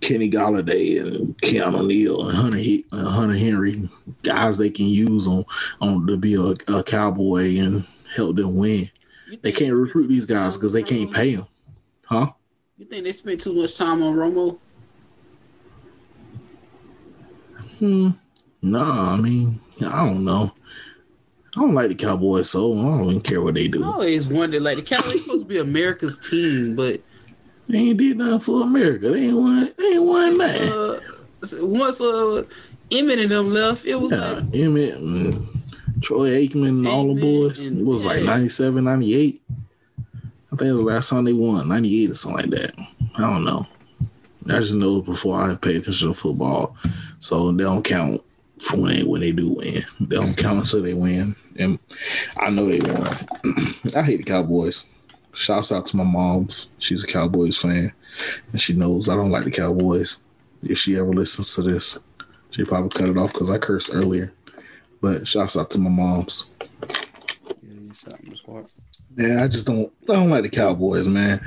[0.00, 3.88] Kenny Golladay and Keanu Neal and Hunter He- uh, Hunter Henry,
[4.22, 5.44] guys they can use on
[5.80, 8.90] on to be a, a cowboy and help them win.
[9.42, 11.46] They can't recruit these guys because they can't pay them,
[12.04, 12.32] huh?
[12.78, 14.58] You think they spent too much time on Romo?
[17.80, 18.10] Hmm.
[18.62, 20.52] Nah, I mean, I don't know.
[21.56, 23.82] I don't like the Cowboys, so I don't even care what they do.
[23.82, 27.00] I always wondered like the Cowboys supposed to be America's team, but
[27.68, 29.10] They ain't did nothing for America.
[29.10, 29.72] They ain't won.
[29.78, 30.68] They ain't won nothing.
[30.72, 31.00] uh,
[31.66, 32.44] once uh
[32.92, 35.48] Emmett and them left, it was Yeah, like Emmett and
[36.02, 37.66] Troy Aikman and all the boys.
[37.66, 38.26] and- It was like yeah.
[38.26, 39.42] 97, 97, 98.
[40.52, 42.72] I think it was the last time they won, 98 or something like that.
[43.16, 43.66] I don't know.
[44.46, 46.76] I just know before I pay attention to football.
[47.18, 48.22] So they don't count
[48.60, 49.84] for when they, when they do win.
[50.00, 51.36] They don't count until they win.
[51.58, 51.78] And
[52.36, 53.06] I know they won.
[53.96, 54.86] I hate the Cowboys.
[55.32, 56.70] Shouts out to my mom's.
[56.78, 57.92] She's a Cowboys fan.
[58.52, 60.18] And she knows I don't like the Cowboys.
[60.62, 61.98] If she ever listens to this,
[62.50, 64.32] she probably cut it off because I cursed earlier.
[65.00, 66.50] But shouts out to my mom's.
[67.62, 68.66] Yeah, you shot me smart.
[69.16, 69.92] Yeah, I just don't.
[70.08, 71.40] I don't like the Cowboys, man.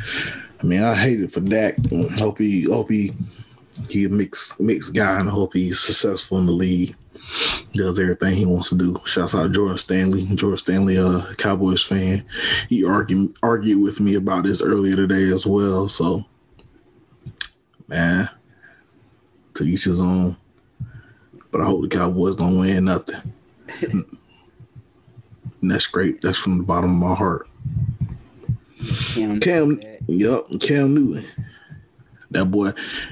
[0.63, 1.75] I mean, I hate it for Dak.
[2.17, 3.11] Hope he, hope he,
[3.89, 6.95] he a mixed mixed guy, and hope he's successful in the league.
[7.73, 9.01] Does everything he wants to do.
[9.05, 10.25] Shouts out to Jordan Stanley.
[10.35, 12.23] Jordan Stanley, a Cowboys fan.
[12.69, 15.89] He argued argued with me about this earlier today as well.
[15.89, 16.23] So,
[17.87, 18.29] man,
[19.55, 20.37] to each his own.
[21.51, 23.33] But I hope the Cowboys don't win nothing.
[23.81, 24.17] and
[25.71, 26.21] that's great.
[26.21, 27.47] That's from the bottom of my heart.
[29.13, 31.23] Cam, Cam, yep, Cam Newton.
[32.31, 32.71] That boy,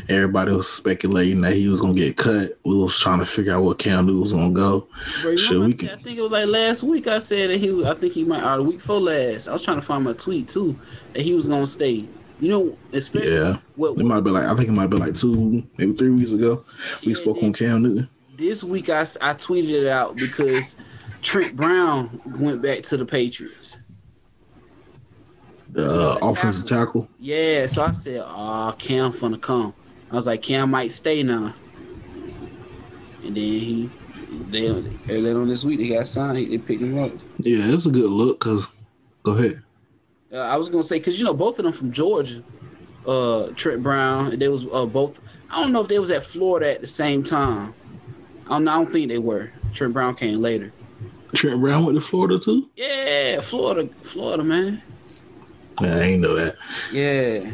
[0.10, 2.58] everybody was speculating that he was gonna get cut.
[2.65, 4.88] We was trying to figure out where Cam Newton was gonna go.
[5.21, 7.06] Bro, we I, can- I think it was like last week.
[7.06, 7.86] I said that he.
[7.86, 8.43] I think he might.
[8.43, 9.47] Or the week before last.
[9.47, 10.75] I was trying to find my tweet too
[11.13, 12.06] that he was gonna stay.
[12.39, 14.89] You know, especially Yeah, what it might have been like I think it might have
[14.89, 16.63] been like two, maybe three weeks ago.
[17.06, 18.10] We Yeah, spoke on Cam Newton.
[18.38, 20.75] this week I I tweeted it out because
[21.21, 23.77] Trent Brown went back to the Patriots.
[25.71, 27.10] The uh, offensive tackle.
[27.19, 29.73] Yeah, so I said, "Oh, Cam finna come."
[30.12, 31.53] I was like, "Cam might stay now."
[33.23, 33.89] And then he,
[34.49, 36.38] they earlier on this week they got signed.
[36.38, 37.12] They picked him up.
[37.38, 38.39] Yeah, it's a good look.
[38.39, 38.67] Cause
[39.23, 39.62] go ahead.
[40.34, 42.43] Uh, I was gonna say because you know both of them from Georgia,
[43.07, 44.38] uh, Trent Brown.
[44.38, 45.21] They was uh, both.
[45.49, 47.73] I don't know if they was at Florida at the same time.
[48.47, 49.51] I don't, I don't think they were.
[49.73, 50.73] Trent Brown came later.
[51.34, 52.69] Trent Brown went to Florida too.
[52.75, 54.81] Yeah, Florida, Florida, man.
[55.81, 56.55] Man, I ain't know that.
[56.91, 57.49] Yeah.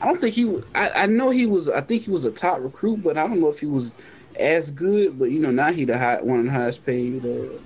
[0.00, 0.60] I don't think he.
[0.74, 1.68] I, I know he was.
[1.68, 3.92] I think he was a top recruit, but I don't know if he was
[4.38, 5.18] as good.
[5.18, 7.24] But you know, now he the high, one of the highest paid.
[7.24, 7.58] Uh,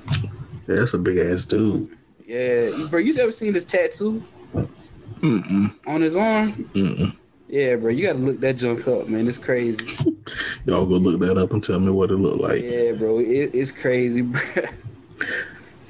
[0.69, 1.89] Yeah, that's a big ass dude.
[2.27, 2.99] yeah, bro.
[3.01, 4.23] You ever seen this tattoo
[5.21, 6.53] Mm-mm, on his arm?
[6.75, 7.17] mm-mm.
[7.49, 7.91] Yeah, bro.
[7.91, 9.27] You gotta look that junk up, man.
[9.29, 9.87] It's crazy.
[10.67, 12.63] Y'all go look that up and tell me what it looked like.
[12.63, 13.21] Yeah, bro.
[13.21, 14.41] It, it's crazy, bro.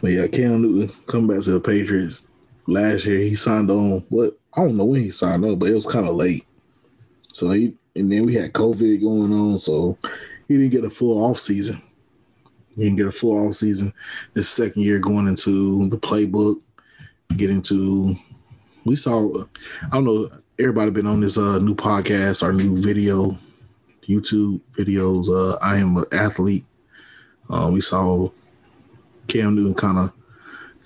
[0.01, 2.29] But yeah, Cam Newton come back to the Patriots
[2.67, 3.19] last year.
[3.19, 6.09] He signed on what I don't know when he signed up, but it was kind
[6.09, 6.47] of late.
[7.33, 9.97] So he and then we had COVID going on, so
[10.49, 11.83] he didn't get a full off season.
[12.75, 13.93] He didn't get a full off season.
[14.35, 16.61] This second year going into the playbook,
[17.37, 18.15] getting to
[18.85, 23.37] we saw I don't know, everybody been on this uh new podcast, our new video
[24.07, 25.29] YouTube videos.
[25.29, 26.65] Uh, I am an athlete.
[27.51, 28.31] Uh, we saw
[29.29, 30.13] Cam Newton kind of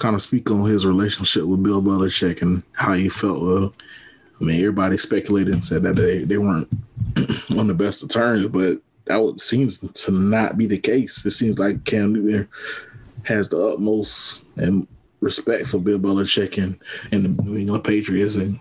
[0.01, 3.75] kind of speak on his relationship with Bill Belichick and how he felt with him.
[4.41, 6.69] I mean, everybody speculated and said that they, they weren't
[7.57, 11.25] on the best of terms, but that seems to not be the case.
[11.25, 12.49] It seems like Cam Newton
[13.25, 14.89] has the utmost and
[15.21, 16.79] respect for Bill Belichick and,
[17.13, 18.59] and the New England Patriots, and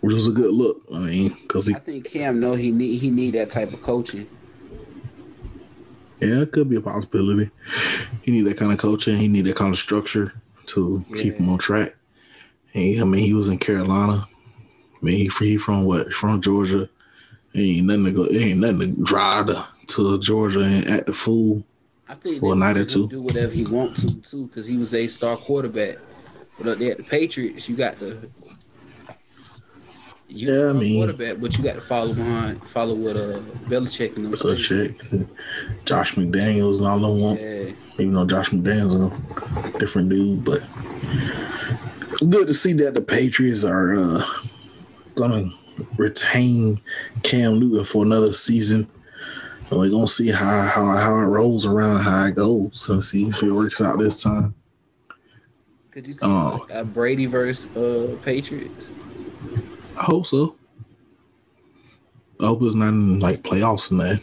[0.00, 0.82] which was a good look.
[0.92, 4.28] I mean, because I think Cam know he need he need that type of coaching.
[6.20, 7.50] Yeah, it could be a possibility.
[8.22, 9.16] He need that kind of coaching.
[9.16, 10.34] He need that kind of structure
[10.66, 11.94] to keep him on track.
[12.74, 14.28] And, I mean, he was in Carolina.
[14.28, 16.12] I mean, he, he from what?
[16.12, 16.88] From Georgia.
[17.54, 18.28] Ain't nothing to go.
[18.30, 21.64] Ain't nothing to drive to, to Georgia and act the fool.
[22.08, 23.08] I think For a night or two.
[23.08, 25.96] do whatever he want to too, because he was a star quarterback.
[26.58, 28.28] But up there at the Patriots, you got the
[30.30, 33.40] you Yeah, I a mean- quarterback, but you got to follow behind, follow what uh
[33.68, 34.32] Belichick and them.
[34.32, 35.28] Belichick,
[35.84, 37.38] Josh McDaniels, and all them.
[37.38, 39.12] Yeah, Even though Josh McDaniels
[39.74, 40.60] a different dude, but
[42.28, 44.22] good to see that the Patriots are uh,
[45.14, 45.44] gonna
[45.96, 46.80] retain
[47.22, 48.86] Cam Newton for another season.
[49.70, 53.26] And we're gonna see how how how it rolls around, how it goes, and see
[53.28, 54.54] if it works out this time.
[55.92, 58.90] could you see like, a Brady versus uh Patriots?
[60.00, 60.56] I hope so.
[62.40, 64.18] I hope it's not in like playoffs, man.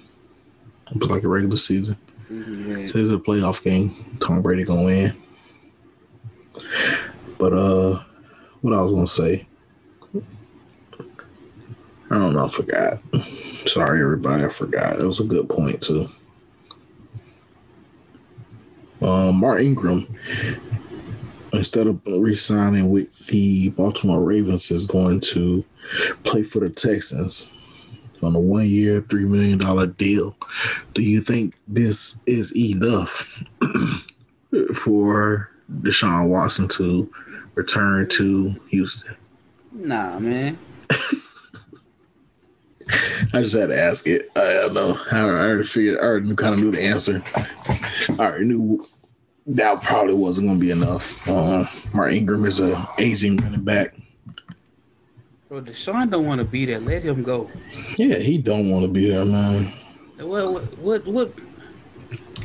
[0.95, 1.97] It's like a regular season.
[2.17, 2.81] Season.
[2.81, 4.17] It's a playoff game.
[4.19, 5.15] Tom Brady gonna win.
[7.37, 8.01] But uh,
[8.61, 9.47] what I was gonna say,
[12.09, 12.45] I don't know.
[12.45, 12.99] I forgot.
[13.67, 14.45] Sorry, everybody.
[14.45, 14.99] I forgot.
[14.99, 16.09] It was a good point too.
[18.99, 20.07] Um, Mark Ingram,
[21.53, 25.63] instead of uh, re-signing with the Baltimore Ravens, is going to
[26.23, 27.51] play for the Texans
[28.23, 30.35] on a one-year, three million dollar deal.
[30.93, 33.41] Do you think this is enough
[34.75, 35.49] for
[35.81, 37.11] Deshaun Watson to
[37.55, 39.15] return to Houston?
[39.71, 40.57] Nah, man.
[43.33, 44.29] I just had to ask it.
[44.35, 44.97] I, I know.
[45.11, 45.99] I already figured.
[45.99, 47.21] I already knew, kind of knew the answer.
[48.17, 48.85] I already knew
[49.47, 51.27] that probably wasn't going to be enough.
[51.27, 53.95] Uh, Mark Ingram is a aging running back.
[55.49, 56.79] Bro, Deshaun don't want to be there.
[56.79, 57.49] Let him go.
[57.97, 59.71] Yeah, he don't want to be there, man.
[60.19, 61.07] What what what?
[61.07, 61.33] what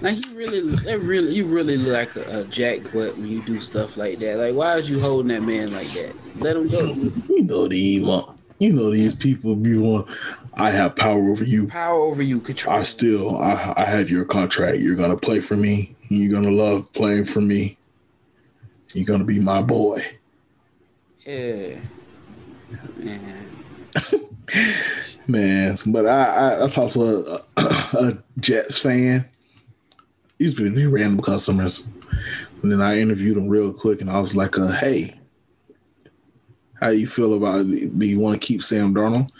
[0.01, 3.61] like you really, that really, you really look like a, a jackpot when you do
[3.61, 4.37] stuff like that.
[4.37, 6.13] Like, why is you holding that man like that?
[6.37, 6.79] Let him go.
[7.29, 8.05] You know these.
[8.07, 10.09] want- You know these people be want.
[10.55, 11.67] I have power over you.
[11.69, 12.77] Power over you, control.
[12.77, 14.79] I still, I, I have your contract.
[14.79, 15.95] You're gonna play for me.
[16.13, 17.79] You're gonna love playing for me.
[18.93, 20.05] You're gonna be my boy.
[21.27, 21.77] Yeah.
[22.97, 23.49] Man.
[25.27, 27.63] Man, but I I, I talked to a,
[27.97, 29.29] a Jets fan.
[30.39, 31.89] These be be random customers,
[32.63, 35.19] and then I interviewed him real quick, and I was like, uh, "Hey,
[36.81, 37.61] how do you feel about?
[37.61, 37.99] it?
[37.99, 39.31] Do you want to keep Sam Darnold?"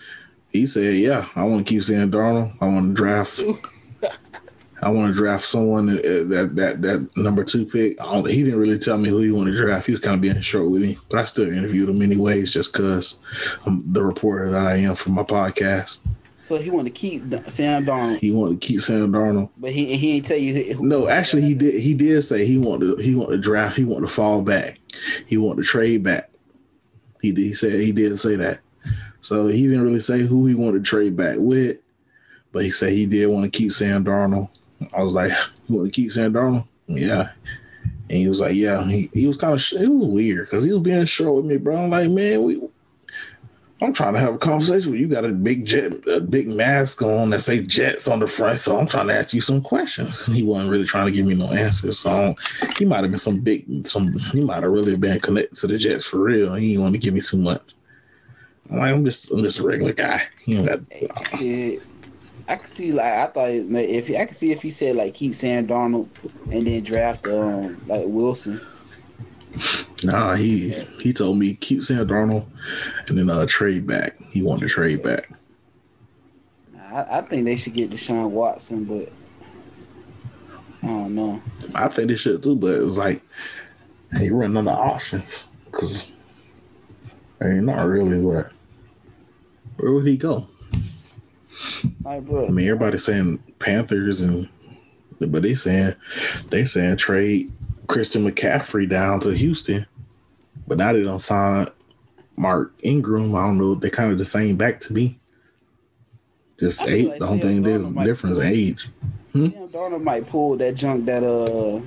[0.51, 2.55] He said, "Yeah, I want to keep Sam Darnold.
[2.61, 3.43] I want to draft.
[4.83, 8.01] I want to draft someone that that that, that number two pick.
[8.01, 9.87] I don't, he didn't really tell me who he wanted to draft.
[9.87, 12.73] He was kind of being short with me, but I still interviewed him anyways, just
[12.73, 13.21] because
[13.65, 16.01] I'm the reporter that I am for my podcast.
[16.45, 19.51] So he want to keep Sam Darnold, He wanted to keep Sam Darnold.
[19.59, 20.75] but he he ain't tell you.
[20.75, 21.81] Who, No, actually, he did.
[21.81, 22.97] He did say he wanted.
[22.97, 23.77] To, he wanted to draft.
[23.77, 24.81] He wanted to fall back.
[25.27, 26.31] He wanted to trade back.
[27.21, 27.43] He did.
[27.43, 28.59] He said he did say that.
[29.21, 31.79] So he didn't really say who he wanted to trade back with,
[32.51, 34.49] but he said he did want to keep Sam Darnold.
[34.97, 35.33] I was like,
[35.69, 36.35] "You to keep Sam
[36.87, 37.31] Yeah.
[38.09, 40.73] And he was like, "Yeah." He, he was kind of it was weird because he
[40.73, 41.77] was being short with me, bro.
[41.77, 42.61] I'm like, man, we.
[43.81, 45.07] I'm trying to have a conversation with you.
[45.07, 48.61] You got a big jet, a big mask on that say Jets on the front,
[48.61, 50.27] so I'm trying to ask you some questions.
[50.27, 52.37] He wasn't really trying to give me no answers, so
[52.79, 55.79] he might have been some big, some he might have really been connected to the
[55.79, 56.55] Jets for real.
[56.55, 57.63] He didn't want to give me too much.
[58.71, 60.23] I'm like, I'm just, I'm just a regular guy.
[60.47, 61.79] Ain't got, Yeah,
[62.53, 65.35] I could see like I thought if I could see if he said like keep
[65.35, 66.11] Sam Darnold
[66.51, 68.61] and then draft um like Wilson.
[70.05, 70.35] nah.
[70.35, 72.45] He he told me keep Sam Darnold
[73.09, 74.19] and then uh trade back.
[74.31, 75.31] He wanted to trade back.
[76.79, 79.11] I, I think they should get Deshaun Watson, but
[80.83, 81.41] I don't know.
[81.75, 83.23] I think they should too, but it's like
[84.19, 86.13] he running out of options because
[87.43, 88.53] ain't not really what.
[89.79, 90.47] Where would he go?
[92.05, 94.49] Like, bro, I mean, everybody's saying Panthers, and
[95.21, 95.95] but they saying
[96.51, 97.53] they saying trade
[97.87, 99.87] Christian McCaffrey down to Houston,
[100.67, 101.69] but now they don't sign
[102.37, 103.35] Mark Ingram.
[103.35, 103.75] I don't know.
[103.75, 105.19] They kind of the same back to me.
[106.59, 107.09] Just eight.
[107.09, 108.89] like the only thing there's difference pull- age.
[109.33, 111.81] Damn, Darnold might pull that junk that uh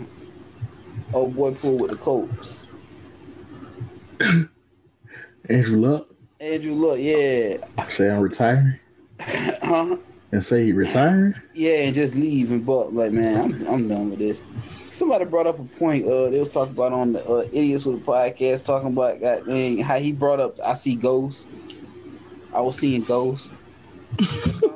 [1.13, 2.65] old boy pulled with the Colts.
[5.49, 6.07] Andrew Luck
[6.39, 8.79] Andrew, look, yeah, I say I'm retiring
[9.63, 9.97] huh?
[10.31, 11.41] and say he retired?
[11.53, 12.89] Yeah, and just leave and buck.
[12.91, 14.43] Like, man, I'm I'm done with this.
[14.89, 16.05] Somebody brought up a point.
[16.07, 19.45] Uh, they was talking about on the uh, idiots with a podcast, talking about God
[19.47, 20.59] dang, how he brought up.
[20.63, 21.47] I see ghosts.
[22.53, 23.53] I was seeing ghosts.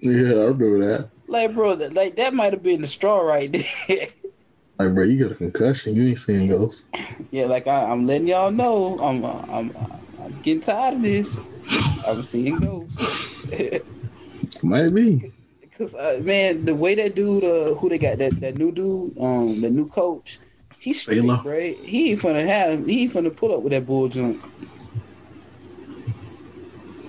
[0.00, 1.08] Yeah, I remember that.
[1.28, 4.08] like, bro, that, like that might have been the straw right there.
[4.78, 5.94] Like, bro, you got a concussion.
[5.94, 6.84] You ain't seeing ghosts.
[7.30, 8.98] yeah, like I, I'm letting y'all know.
[8.98, 9.74] I'm uh, I'm
[10.20, 11.38] I'm getting tired of this.
[12.06, 13.38] I'm seeing ghosts.
[14.62, 15.32] Might be.
[15.76, 19.18] Cause uh, man, the way that dude, uh, who they got that that new dude,
[19.18, 20.38] um, the new coach,
[20.78, 21.76] he's straight, right?
[21.78, 24.40] He ain't finna have, he ain't finna pull up with that bull junk.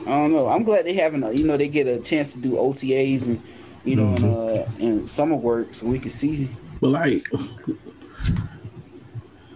[0.07, 0.47] I don't know.
[0.47, 3.41] I'm glad they having, a, you know, they get a chance to do OTAs and,
[3.83, 6.49] you know, and, uh, and summer work so we can see.
[6.79, 7.27] But like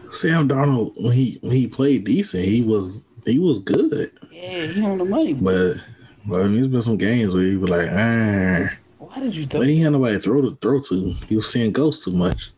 [0.10, 4.12] Sam Darnold when he when he played decent, he was he was good.
[4.32, 5.34] Yeah, he on the money.
[5.34, 5.78] But
[6.26, 9.52] But but there's been some games where he was like, ah, why did you but
[9.52, 9.62] throw?
[9.62, 11.12] he had nobody to throw to throw to.
[11.28, 12.52] He was seeing ghosts too much.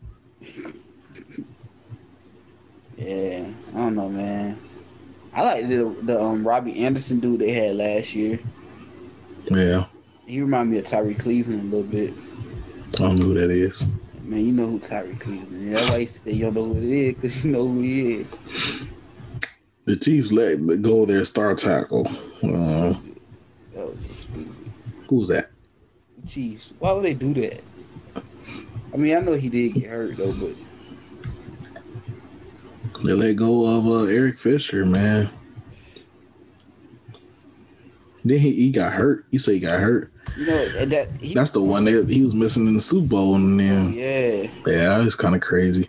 [2.98, 3.44] Yeah,
[3.74, 4.58] I don't know, man.
[5.34, 8.38] I like the the um Robby Anderson dude they had last year.
[9.50, 9.86] Yeah,
[10.26, 12.14] He remind me of Tyrie Cleveland a little bit.
[12.94, 13.86] I don't know who that is.
[14.22, 15.74] Man, you know who Tyrie Cleveland is.
[15.80, 18.12] That's why you say you don't know who it is, because you know who he
[18.18, 18.26] is.
[19.84, 22.06] The Chiefs let go of their star tackle.
[22.44, 22.94] Uh,
[23.74, 24.54] That was so stupid.
[25.12, 25.50] Who's that?
[26.26, 26.72] Chiefs.
[26.78, 27.62] Why would they do that?
[28.94, 30.54] I mean, I know he did get hurt, though, but
[33.02, 35.30] They let go of uh, Eric Fisher, man.
[38.24, 39.26] Then he, he got hurt.
[39.30, 40.12] You say he got hurt.
[40.36, 43.34] you know, that he, That's the one that he was missing in the Super Bowl,
[43.34, 44.46] and then yeah.
[44.66, 45.88] Yeah, it's kind of crazy.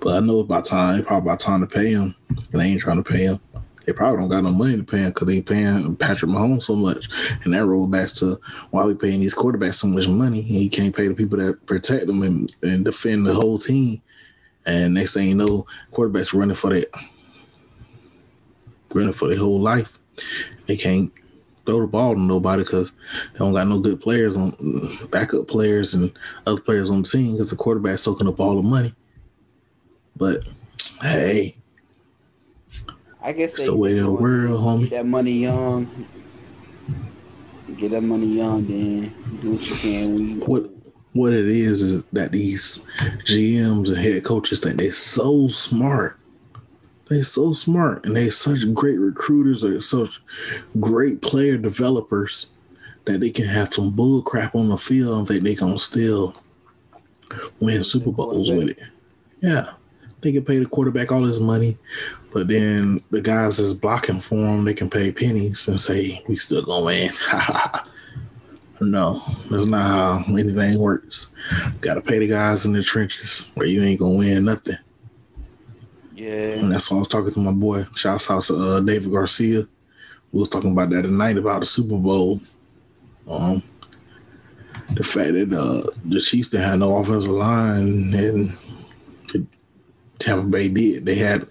[0.00, 1.00] But I know it's about time.
[1.00, 2.14] It's probably about time to pay him.
[2.28, 3.40] And they ain't trying to pay him.
[3.84, 6.76] They probably don't got no money to pay him because they paying Patrick Mahomes so
[6.76, 7.08] much.
[7.44, 10.40] And that rolls back to why we paying these quarterbacks so much money.
[10.40, 14.02] And he can't pay the people that protect them and, and defend the whole team.
[14.66, 16.88] And next thing you know, quarterbacks running for that
[18.94, 19.98] running for their whole life.
[20.66, 21.12] They can't
[21.64, 22.92] throw the ball to nobody because
[23.32, 24.56] they don't got no good players on
[25.10, 26.12] backup players and
[26.46, 28.94] other players on the team because the quarterback's soaking up all the money.
[30.16, 30.46] But
[31.00, 31.56] hey,
[33.22, 34.82] I guess it's the way of the world, homie.
[34.82, 36.06] Get that money young.
[37.76, 40.70] Get that money young, then do what you can when you What
[41.14, 42.86] what it is is that these
[43.26, 46.18] GMs and head coaches think they're so smart.
[47.08, 50.20] They're so smart and they're such great recruiters, they're such
[50.80, 52.48] great player developers
[53.04, 56.34] that they can have some bull crap on the field and think they gonna still
[57.60, 58.78] win Super Bowls with it.
[59.38, 59.72] Yeah.
[60.22, 61.76] They can pay the quarterback all his money,
[62.32, 66.36] but then the guys that's blocking for him, they can pay pennies and say, We
[66.36, 67.10] still gonna win.
[68.82, 71.30] No, that's not how anything works.
[71.80, 74.76] Got to pay the guys in the trenches where you ain't gonna win nothing.
[76.14, 76.54] Yeah.
[76.54, 77.86] And that's why I was talking to my boy.
[77.94, 79.66] Shouts out to uh, David Garcia.
[80.32, 82.40] We was talking about that tonight about the Super Bowl.
[83.28, 83.62] Um,
[84.94, 88.52] the fact that uh, the Chiefs didn't have no offensive line and
[89.32, 89.46] the
[90.18, 91.06] Tampa Bay did.
[91.06, 91.46] They had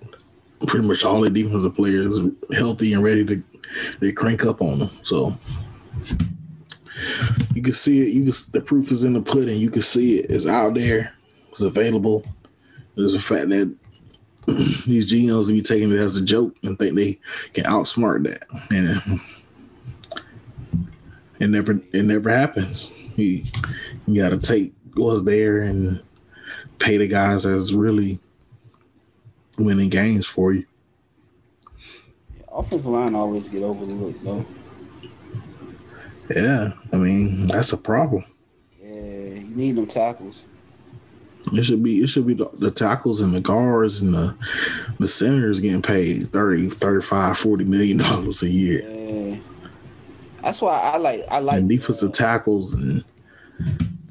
[0.67, 2.19] pretty much all their defensive players
[2.53, 3.43] healthy and ready to
[3.99, 4.89] they crank up on them.
[5.03, 5.37] So
[7.53, 8.13] you can see it.
[8.13, 9.59] You can, the proof is in the pudding.
[9.59, 10.29] You can see it.
[10.29, 11.13] It's out there.
[11.49, 12.25] It's available.
[12.95, 13.75] There's a fact that
[14.85, 17.19] these GMs be taking it as a joke and think they
[17.53, 20.19] can outsmart that, and uh,
[21.39, 22.97] it never it never happens.
[23.17, 23.43] You,
[24.07, 26.01] you got to take what's there and
[26.79, 28.19] pay the guys that's really
[29.65, 30.65] winning games for you.
[32.51, 34.45] Offensive line always get overlooked, though.
[36.35, 38.23] Yeah, I mean that's a problem.
[38.81, 40.45] Yeah, you need them tackles.
[41.53, 44.35] It should be it should be the, the tackles and the guards and the
[44.99, 48.81] the centers getting paid 30, 35, 40 million dollars a year.
[48.87, 49.37] Yeah.
[50.43, 53.03] That's why I like I like and defensive uh, tackles and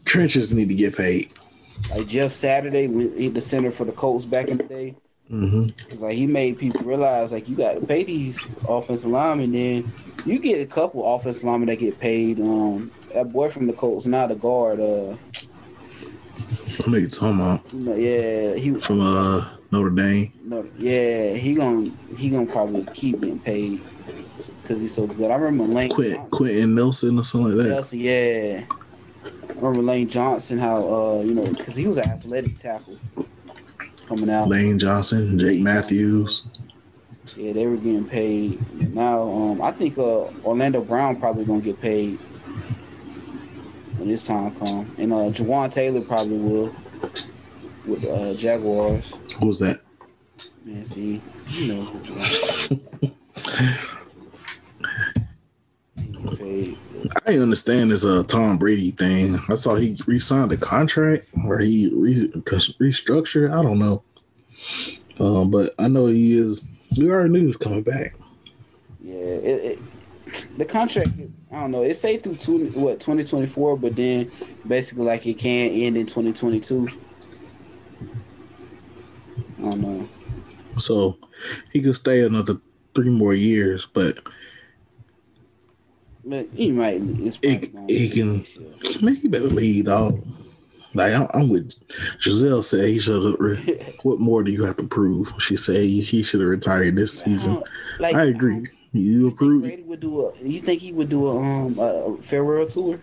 [0.05, 1.31] trenches need to get paid.
[1.91, 2.87] like Jeff Saturday,
[3.29, 4.97] the center for the Colts back in the day.
[5.31, 5.69] Hmm
[6.01, 9.53] like he made people realize like you got to pay these offensive linemen.
[9.53, 9.93] Then
[10.25, 12.41] you get a couple offensive linemen that get paid.
[12.41, 14.81] Um, that boy from the Colts, now the guard.
[14.81, 15.17] Uh,
[16.87, 20.33] I know you're talking about you yeah, he from uh Notre Dame.
[20.45, 23.83] no, yeah, he gonna he gonna probably keep getting paid.
[24.63, 25.31] because he's so good.
[25.31, 26.31] I remember Lane Quit, Johnson.
[26.31, 27.75] Quenton Nelson or something like that.
[27.75, 28.65] Chelsea, yeah.
[29.25, 32.97] I remember Lane Johnson, how uh, you know, because he was an athletic tackle
[34.11, 34.49] coming out.
[34.49, 36.43] Lane Johnson, Jake Matthews.
[37.37, 38.59] Yeah, they were getting paid.
[38.93, 42.17] Now, um, I think uh, Orlando Brown probably gonna get paid
[43.99, 46.75] when this time come, and uh, Jawaan Taylor probably will
[47.87, 49.15] with uh, Jaguars.
[49.39, 49.81] Who was that?
[50.65, 53.13] Man, see, you know, who Jawaan- he get paid.
[57.27, 59.39] I understand this uh Tom Brady thing.
[59.49, 63.53] I saw he re-signed a contract or he re- restructured.
[63.53, 64.03] I don't know.
[65.19, 66.67] Um, but I know he is.
[66.97, 68.15] We already knew he was coming back.
[69.03, 69.79] Yeah, it, it,
[70.59, 71.11] the contract.
[71.53, 71.83] I don't know.
[71.83, 74.31] It say through two, what twenty twenty four, but then
[74.67, 76.89] basically like it can end in twenty twenty two.
[79.59, 80.09] I don't know.
[80.79, 81.19] So
[81.73, 82.55] he could stay another
[82.95, 84.19] three more years, but
[86.25, 87.01] But he might.
[87.03, 88.45] It's He- he can-
[89.03, 90.23] man, he better lead, dog.
[90.93, 91.73] Like I'm, I'm with
[92.21, 93.37] Gisele said he should have.
[93.41, 95.33] Re- what more do you have to prove?
[95.39, 97.63] She said he, should have retired this season.
[98.01, 98.67] Like, I agree.
[98.93, 99.63] You You approve?
[99.63, 100.37] Brady would do a?
[100.43, 103.01] You think he would do a um a farewell tour?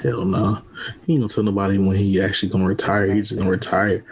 [0.00, 0.62] Hell no.
[1.06, 3.12] He ain't gonna tell nobody when he actually gonna retire.
[3.12, 4.04] He's just gonna retire.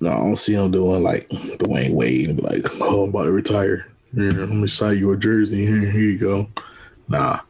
[0.00, 3.24] No, I don't see him doing like Dwyane Wade and be like, "Oh, I'm about
[3.24, 3.86] to retire.
[4.14, 5.66] Here, let me sign you a jersey.
[5.66, 6.48] Here, here you go."
[7.08, 7.40] Nah,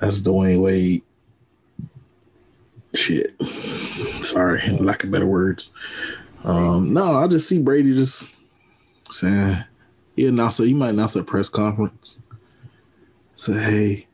[0.00, 1.02] that's Dwyane Wade.
[2.94, 3.34] Shit.
[4.22, 5.72] Sorry, lack of better words.
[6.44, 8.36] Um, no, I just see Brady just
[9.10, 9.64] saying
[10.14, 10.66] he announced it.
[10.66, 12.18] He might announce a press conference.
[13.36, 14.06] Say, hey,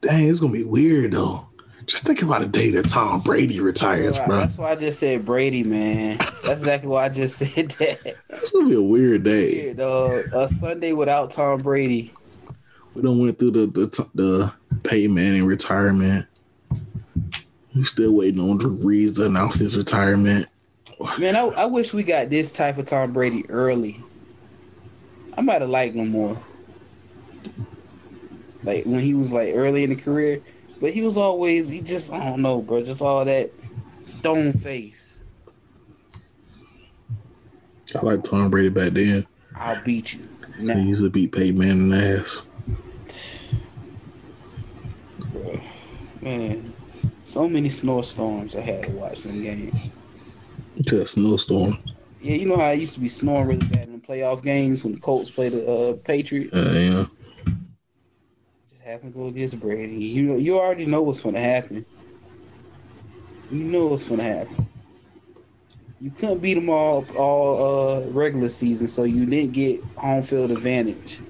[0.00, 1.46] dang, it's gonna be weird though.
[1.92, 4.38] Just think about a day that Tom Brady retires, bro.
[4.38, 6.16] That's why I just said Brady, man.
[6.42, 8.16] That's exactly why I just said that.
[8.30, 9.64] It's gonna be a weird day.
[9.64, 10.24] Weird, dog.
[10.32, 12.14] A Sunday without Tom Brady.
[12.94, 14.52] We don't went through the the the
[14.84, 16.24] Peyton Manning retirement.
[17.74, 20.46] We still waiting on Drew Brees to announce his retirement.
[21.18, 24.02] Man, I, I wish we got this type of Tom Brady early.
[25.36, 26.40] I might have liked him more.
[28.64, 30.40] Like when he was like early in the career,
[30.82, 33.52] but he was always he just I don't know, bro, just all that
[34.04, 35.20] stone face.
[37.94, 39.24] I like Tom Brady back then.
[39.54, 40.28] I'll beat you.
[40.58, 42.46] He Now, used to beat Peyton Manning in the ass.
[45.30, 45.60] bro.
[46.20, 46.72] man,
[47.22, 49.74] so many snowstorms I had to watch them games.
[50.86, 51.78] To a snowstorm.
[52.20, 54.82] Yeah, you know how I used to be snoring really bad in the playoff games
[54.82, 56.52] when the Colts played the uh, Patriots.
[56.54, 57.21] Uh, yeah.
[58.92, 59.94] Having to go against Brady.
[59.94, 61.86] You you already know what's going to happen.
[63.50, 64.68] You know what's going to happen.
[66.02, 70.50] You couldn't beat them all all uh, regular season, so you didn't get home field
[70.50, 71.20] advantage.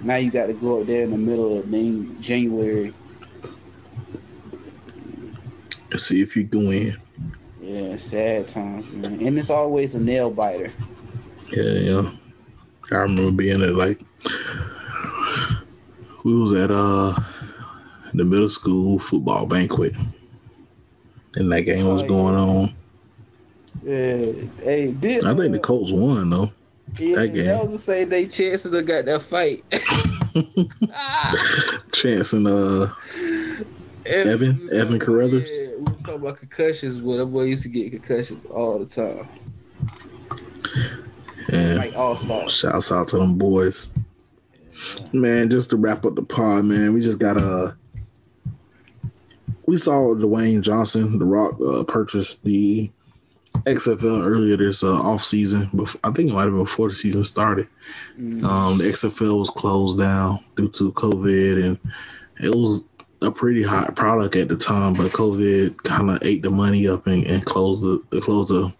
[0.00, 2.94] Now you got to go up there in the middle of Jan- January.
[5.90, 6.96] Let's see if you can win.
[7.60, 9.20] Yeah, sad times, man.
[9.20, 10.72] And it's always a nail biter.
[11.54, 12.10] Yeah, yeah.
[12.92, 14.00] I remember being at like
[16.24, 17.14] we was at uh
[18.14, 19.94] the middle school football banquet.
[21.36, 22.74] And that game was Oh, going on.
[23.82, 26.52] Yeah, hey, did I think the uh, Colts won though.
[26.98, 27.44] yeah, that game.
[27.46, 29.64] that was the same day chances have got that fight.
[31.92, 32.86] Chance and uh
[34.06, 35.48] Evan- Evan Carruthers?
[35.50, 38.86] Yeah, we was talking about concussions, but that boy used to get concussions all the
[38.86, 39.28] time.
[41.52, 41.74] yeah.
[41.74, 42.52] Like all stars.
[42.54, 43.92] Shouts out to them boys.
[45.12, 47.76] Man, just to wrap up the pod, man, we just got a.
[49.66, 52.90] We saw Dwayne Johnson, The Rock, uh, purchase the
[53.62, 55.70] XFL earlier this uh, off season.
[56.02, 57.68] I think it might have been before the season started.
[58.18, 58.42] Mm.
[58.44, 61.78] Um, the XFL was closed down due to COVID, and
[62.42, 62.86] it was
[63.22, 64.94] a pretty hot product at the time.
[64.94, 68.72] But COVID kind of ate the money up and, and closed the closed the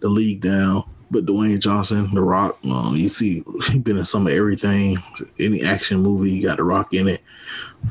[0.00, 0.84] the league down.
[1.10, 4.98] But Dwayne Johnson, The Rock, um, you see, he been in some of everything.
[5.38, 7.22] Any action movie, you got The Rock in it.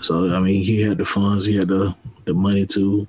[0.02, 1.96] So I mean, he had the funds, he had the
[2.26, 3.08] the money to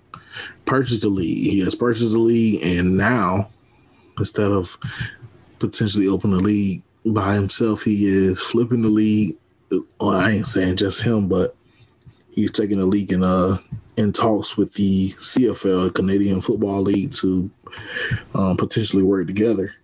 [0.66, 1.50] purchase the league.
[1.50, 3.50] He has purchased the league, and now
[4.18, 4.78] instead of
[5.58, 9.36] potentially opening the league by himself, he is flipping the league.
[10.00, 11.56] Well, I ain't saying just him, but
[12.30, 13.58] he's taking the league in uh
[13.96, 17.48] in talks with the CFL, Canadian Football League, to
[18.34, 19.74] um, potentially work together.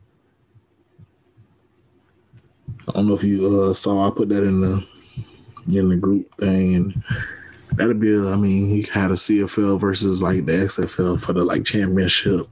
[2.91, 4.07] I don't know if you uh, saw.
[4.07, 4.87] I put that in the
[5.73, 7.05] in the group thing, and
[7.77, 8.15] that'd be.
[8.15, 12.47] I mean, you had a CFL versus like the XFL for the like championship.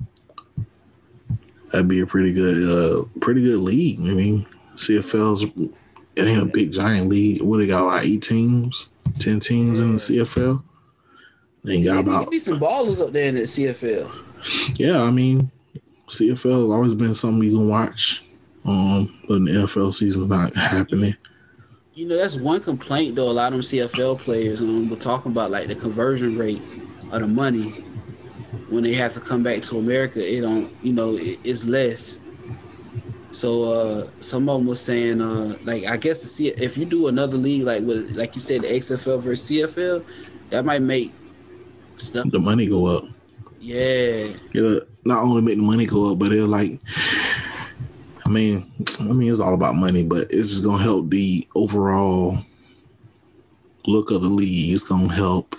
[1.73, 3.99] That'd be a pretty good, uh, pretty good league.
[4.01, 7.43] I mean, CFL's it ain't a big giant league.
[7.43, 10.63] What they got like eight teams, ten teams in the CFL.
[11.65, 14.79] They ain't got There about be some ballers up there in the CFL.
[14.79, 15.03] yeah.
[15.03, 15.51] I mean,
[16.09, 18.23] CFL has always been something you can watch.
[18.65, 21.15] Um, but the NFL season's not happening.
[21.95, 23.29] You know, that's one complaint though.
[23.29, 26.63] A lot of them CFL players um, were talking about like the conversion rate
[27.11, 27.71] of the money
[28.69, 30.21] when they have to come back to America.
[30.25, 32.19] It don't, you know, it, it's less.
[33.31, 36.85] So uh, some of them was saying, uh, like, I guess to see if you
[36.85, 40.05] do another league like with, like you said, the XFL versus CFL,
[40.51, 41.13] that might make
[41.97, 42.31] stuff.
[42.31, 43.05] The money go up.
[43.61, 46.79] Yeah, It'll not only make the money go up, but it'll like.
[48.29, 48.71] I mean,
[49.01, 52.37] I mean, it's all about money, but it's just gonna help the overall
[53.87, 54.75] look of the league.
[54.75, 55.57] It's gonna help,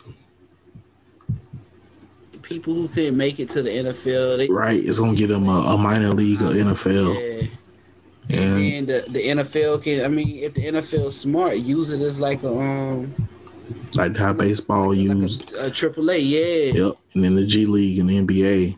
[2.44, 4.80] people who couldn't make it to the NFL, they right?
[4.80, 7.48] It's gonna get them a, a minor league or NFL,
[8.28, 8.38] Yeah.
[8.40, 12.02] and And the, the NFL can, I mean, if the NFL is smart, use it
[12.02, 13.16] as like a um
[13.96, 15.52] like how baseball like used.
[15.54, 16.74] a, triple a AAA.
[16.76, 18.78] Yeah, Yep, and then the G League and the NBA.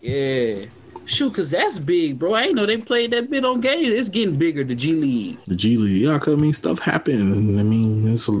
[0.00, 0.66] yeah.
[1.10, 2.34] Shoot, cause that's big, bro.
[2.34, 3.92] I ain't know they played that bit on games.
[3.98, 5.42] It's getting bigger, the G League.
[5.48, 7.58] The G League, yeah, 'cause, I mean, stuff happened.
[7.58, 8.40] I mean, it's a,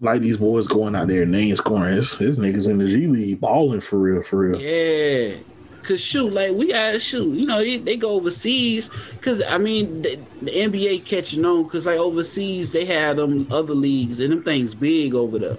[0.00, 1.96] like these boys going out there and they ain't scoring.
[1.96, 4.60] It's, it's niggas in the G League balling for real, for real.
[4.60, 5.36] Yeah.
[5.84, 7.32] Cause shoot, like we gotta shoot.
[7.32, 8.90] You know, they, they go overseas.
[9.20, 11.68] Cause I mean, the, the NBA catching on.
[11.68, 15.58] Cause like overseas, they had them other leagues, and them things big over there.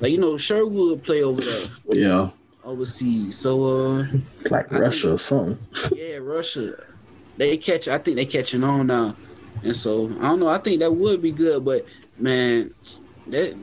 [0.00, 2.30] Like you know, Sherwood play over there Yeah,
[2.70, 3.36] overseas.
[3.36, 4.04] So uh,
[4.50, 5.58] like Russia or something.
[5.94, 6.74] yeah, Russia,
[7.36, 7.88] they catch.
[7.88, 9.16] I think they catching on now,
[9.62, 10.48] and so I don't know.
[10.48, 11.84] I think that would be good, but
[12.18, 12.72] man,
[13.28, 13.56] that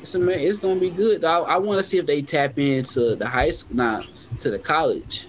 [0.00, 0.38] it's a man.
[0.38, 1.24] It's gonna be good.
[1.24, 4.06] I, I want to see if they tap into the high school, not
[4.38, 5.28] to the college.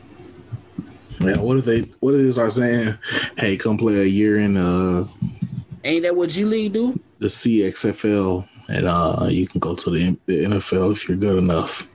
[1.20, 2.98] Yeah, what if they what if they start saying,
[3.38, 5.06] hey, come play a year in uh
[5.84, 7.00] Ain't that what G League do?
[7.20, 11.88] the CXFL and uh you can go to the, the NFL if you're good enough.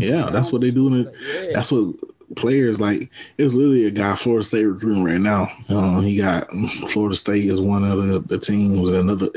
[0.00, 0.86] Yeah, that's what they do.
[0.88, 1.12] In the,
[1.44, 1.52] Yeah.
[1.54, 1.94] that's what
[2.36, 3.10] players like.
[3.38, 5.50] It's literally a guy Florida State recruiting right now.
[5.68, 6.48] Um, he got
[6.88, 9.28] Florida State is one of the, the teams, and another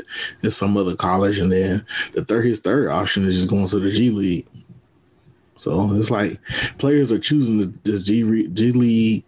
[0.42, 1.84] is some other college, and then
[2.14, 4.46] the third his third option is just going to the G League.
[5.56, 6.40] So it's like
[6.78, 9.24] players are choosing the, this G G League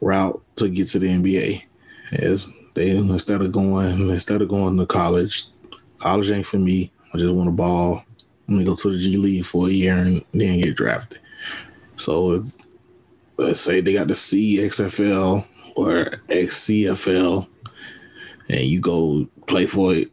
[0.00, 1.62] route to get to the NBA.
[2.12, 5.44] As they instead of going instead of going to college,
[5.98, 6.92] college ain't for me.
[7.12, 8.04] I just want to ball.
[8.48, 11.18] Let me go to the G League for a year and then get drafted.
[11.96, 12.44] So
[13.36, 15.44] let's say they got the CXFL
[15.74, 17.46] or XCFL,
[18.48, 20.08] and you go play for it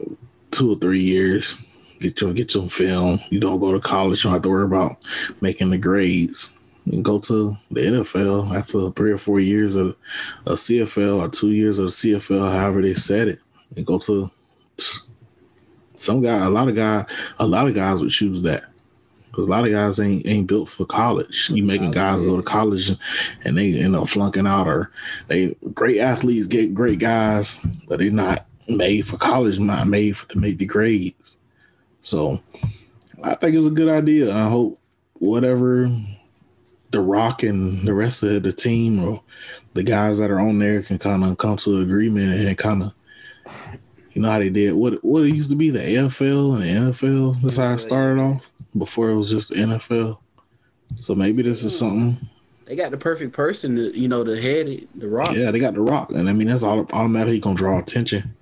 [0.51, 1.57] two or three years,
[1.99, 3.19] get your get your film.
[3.29, 4.23] You don't go to college.
[4.23, 4.97] You don't have to worry about
[5.41, 6.57] making the grades.
[6.86, 9.95] You go to the NFL after three or four years of,
[10.45, 13.39] of CFL or two years of CFL, however they said it,
[13.75, 14.29] and go to
[16.04, 16.45] some guy.
[16.45, 17.06] A lot of guy,
[17.39, 18.64] a lot of guys would choose that
[19.34, 21.49] because a lot of guys ain't ain't built for college.
[21.49, 22.91] You making guys go to college
[23.43, 24.91] and they end up flunking out, or
[25.28, 30.30] they great athletes get great guys, but they're not made for college, not made for,
[30.30, 31.38] to make the grades.
[32.01, 32.39] So
[33.24, 34.36] I think it's a good idea.
[34.36, 34.80] I hope
[35.14, 35.89] whatever
[36.91, 39.22] the Rock and the rest of the team or
[39.74, 42.84] the guys that are on there can kind of come to an agreement and kind
[42.84, 42.93] of.
[44.14, 46.91] You know how they did what what it used to be the AFL and the
[46.91, 47.41] NFL.
[47.41, 50.20] That's how it started off before it was just the NFL.
[50.99, 52.18] So maybe this is something.
[52.66, 55.36] They got the perfect person to you know to head it, the Rock.
[55.36, 58.36] Yeah, they got the Rock, and I mean that's all automatically gonna draw attention.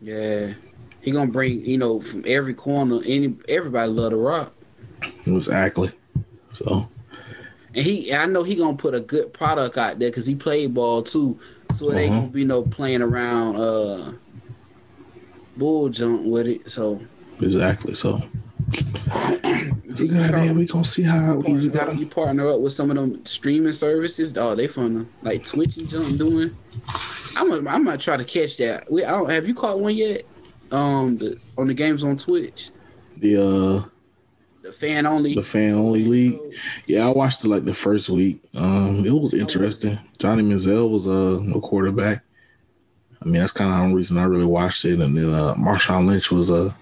[0.00, 0.52] Yeah.
[1.00, 3.00] He gonna bring you know from every corner.
[3.04, 4.52] Any everybody love the Rock,
[5.26, 5.90] Exactly.
[6.52, 6.88] So
[7.74, 10.74] and he I know he gonna put a good product out there because he played
[10.74, 11.38] ball too.
[11.74, 12.20] So it ain't Uh-huh.
[12.20, 14.12] gonna be no playing around uh
[15.58, 16.70] bull jump with it.
[16.70, 17.00] So
[17.40, 17.94] exactly.
[17.94, 18.22] So
[18.70, 20.52] it's a good idea.
[20.52, 23.72] We gonna see how we partner, got you partner up with some of them streaming
[23.72, 24.36] services.
[24.36, 26.56] Oh, they fun like Twitch and jump doing.
[27.36, 28.90] I'm gonna I'm gonna try to catch that.
[28.90, 30.24] We I don't have you caught one yet?
[30.70, 32.70] Um, the, on the games on Twitch,
[33.16, 33.88] the uh
[34.62, 35.34] the fan only.
[35.34, 36.38] the fan only league.
[36.86, 38.42] Yeah, I watched it like the first week.
[38.54, 39.98] Um, it was interesting.
[40.18, 42.22] Johnny Manziel was uh no quarterback.
[43.20, 45.00] I mean, that's kind of the only reason I really watched it.
[45.00, 46.74] And then uh, Marshawn Lynch was a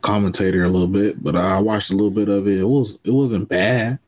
[0.00, 2.58] commentator a little bit, but I watched a little bit of it.
[2.58, 3.98] It was it wasn't bad.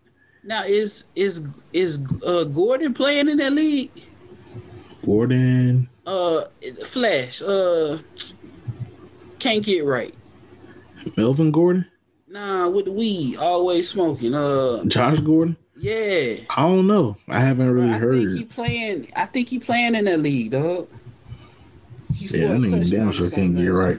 [0.42, 1.42] Now is is
[1.72, 3.90] is uh, Gordon playing in that league?
[5.04, 6.44] Gordon, Uh,
[6.84, 7.42] Flash.
[7.42, 7.98] Uh,
[9.38, 10.14] can't get right.
[11.16, 11.84] Melvin Gordon,
[12.28, 14.34] Nah, with the weed, always smoking.
[14.34, 15.56] Uh, Josh Gordon.
[15.76, 16.36] Yeah.
[16.56, 17.16] I don't know.
[17.28, 18.14] I haven't really I heard.
[18.14, 19.08] think he playing.
[19.14, 20.88] I think he playing in that league, dog.
[22.16, 23.98] Yeah, that nigga damn sure can't get right.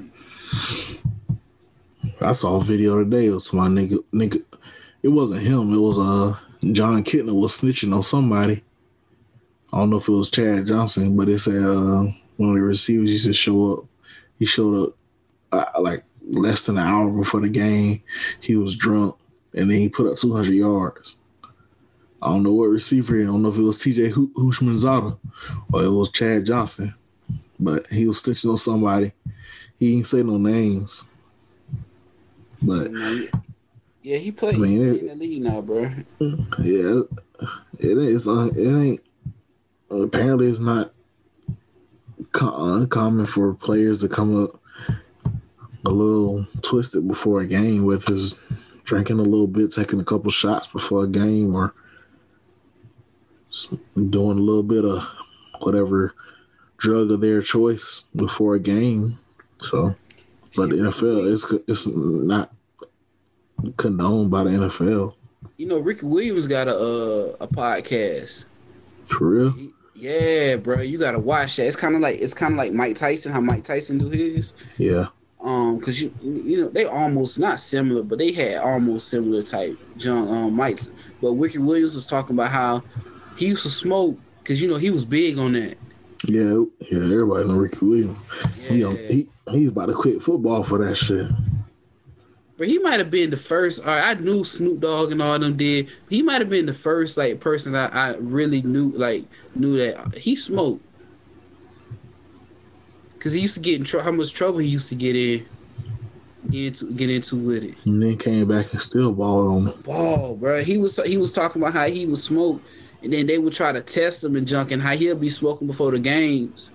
[2.21, 4.43] I saw a video today of my nigga nigga.
[5.03, 5.73] It wasn't him.
[5.73, 6.37] It was uh
[6.71, 8.63] Jon Kitna was snitching on somebody.
[9.71, 12.05] I don't know if it was Chad Johnson, but it said uh,
[12.37, 13.85] one of the receivers used to show up.
[14.39, 14.95] He showed up
[15.51, 18.01] uh, like less than an hour before the game.
[18.39, 19.15] He was drunk,
[19.53, 21.17] and then he put up 200 yards.
[22.21, 23.19] I don't know what receiver.
[23.21, 24.09] I don't know if it was T.J.
[24.09, 25.19] Hu- Houshmandzadeh
[25.73, 26.95] or it was Chad Johnson,
[27.59, 29.11] but he was snitching on somebody.
[29.77, 31.11] He didn't say no names,
[32.61, 32.91] but
[34.01, 34.17] yeah.
[34.17, 35.91] He played I mean, he it- in the league now, bro.
[36.19, 37.01] Yeah,
[37.79, 38.27] it is.
[38.27, 39.01] Uh, it ain't.
[39.89, 40.93] Apparently, it's not
[42.31, 44.59] co- uncommon for players to come up
[45.85, 48.39] a little twisted before a game with his
[48.85, 51.73] drinking a little bit, taking a couple shots before a game, or
[54.09, 55.03] doing a little bit of
[55.61, 56.13] whatever
[56.77, 59.17] drug of their choice before a game.
[59.61, 59.95] So,
[60.55, 62.51] but the NFL, it's it's not
[63.77, 65.15] condoned by the NFL.
[65.57, 68.45] You know, Ricky Williams got a uh, a podcast.
[69.05, 69.51] For real.
[69.51, 71.67] He- yeah, bro, you gotta watch that.
[71.67, 74.51] It's kind of like it's kind of like Mike Tyson, how Mike Tyson do his.
[74.77, 75.05] Yeah.
[75.41, 79.77] Um, cause you you know they almost not similar, but they had almost similar type
[79.95, 80.89] John um Mike's.
[81.21, 82.83] But Ricky Williams was talking about how
[83.37, 85.77] he used to smoke, cause you know he was big on that.
[86.27, 88.17] Yeah, yeah, everybody know Ricky Williams.
[88.67, 88.87] He, Yeah.
[88.87, 91.27] on, he he's about to quit football for that shit.
[92.57, 93.81] But he might have been the first.
[93.81, 95.89] Or I knew Snoop Dogg and all them did.
[96.09, 100.15] He might have been the first like person that I really knew like knew that
[100.17, 100.81] he smoked.
[103.19, 104.05] Cause he used to get in trouble.
[104.05, 105.45] How much trouble he used to get in,
[106.51, 107.75] get into, get into with it.
[107.85, 109.81] And then came back and still balled on him.
[109.81, 110.63] Ball, bro.
[110.63, 112.61] He was he was talking about how he was smoke,
[113.03, 115.67] and then they would try to test him and junk, and how he'll be smoking
[115.67, 116.71] before the games,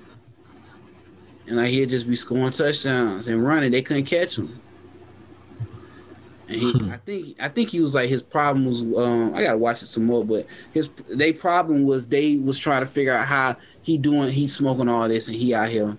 [1.47, 3.73] and like he'll just be scoring touchdowns and running.
[3.73, 4.61] They couldn't catch him.
[6.49, 6.91] And he, Hmm.
[6.91, 8.83] I think, I think he was like his problem was.
[8.83, 12.81] Um, I gotta watch it some more, but his they problem was they was trying
[12.81, 14.31] to figure out how he doing.
[14.31, 15.97] He smoking all this, and he out here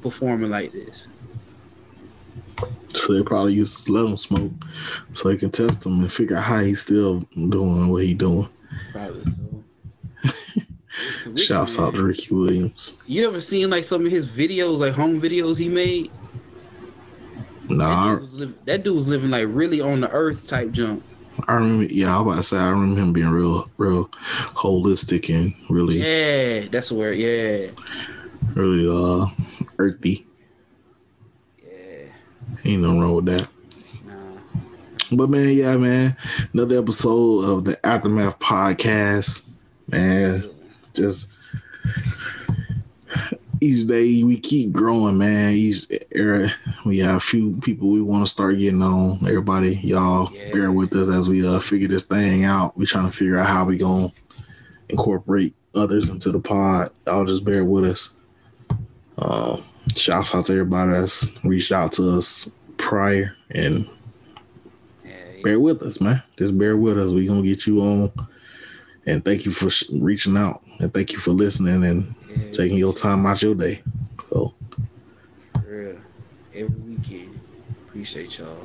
[0.00, 1.08] performing like this.
[2.88, 4.52] So they probably used to let him smoke
[5.12, 8.48] so they can test him and figure out how he's still doing what he doing.
[8.92, 10.34] Probably so.
[11.36, 12.96] Shouts out to Ricky Williams.
[13.06, 16.10] You ever seen like some of his videos, like home videos he made?
[17.68, 20.70] That Nah, dude was, liv- that dude was living like really on the earth type
[20.70, 21.02] junk.
[21.48, 21.92] I, remember.
[21.92, 25.96] Yeah, I was about to say I remember him being real, real holistic and really,
[25.96, 27.12] Yeah, that's where.
[27.12, 27.70] Yeah,
[28.54, 29.26] really uh
[29.78, 30.24] earthy.
[31.66, 32.06] yeah.
[32.64, 33.48] Ain't nothing wrong with that.
[35.16, 36.16] But man, yeah, man,
[36.52, 39.48] another episode of the Aftermath podcast.
[39.90, 40.50] Man,
[40.94, 41.30] just
[43.60, 45.52] each day we keep growing, man.
[45.52, 46.50] Each era
[46.84, 49.18] we have a few people we want to start getting on.
[49.26, 50.52] Everybody, y'all Yeah.
[50.52, 52.76] bear with us as we uh figure this thing out.
[52.76, 54.12] We trying to figure out how we gonna
[54.88, 56.90] incorporate others into the pod.
[57.06, 58.14] Y'all just bear with us.
[59.16, 59.60] Uh,
[59.94, 63.88] shouts out to everybody that's reached out to us prior and.
[65.44, 66.22] Bear with us, man.
[66.36, 67.10] Just bear with us.
[67.10, 68.10] We gonna get you on.
[69.06, 72.94] And thank you for reaching out, and thank you for listening and yeah, taking your
[72.94, 73.82] time out your day.
[74.28, 74.54] So.
[76.54, 77.38] Every weekend.
[77.88, 78.56] Appreciate y'all.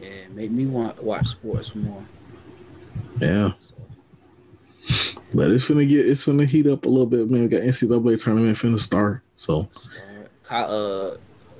[0.00, 2.02] Yeah, make me want watch sports more.
[3.20, 7.42] yeah, So, but it's gonna get it's gonna heat up a little bit, man.
[7.42, 10.30] We got NCAA tournament finna start, so start.
[10.48, 11.16] Uh,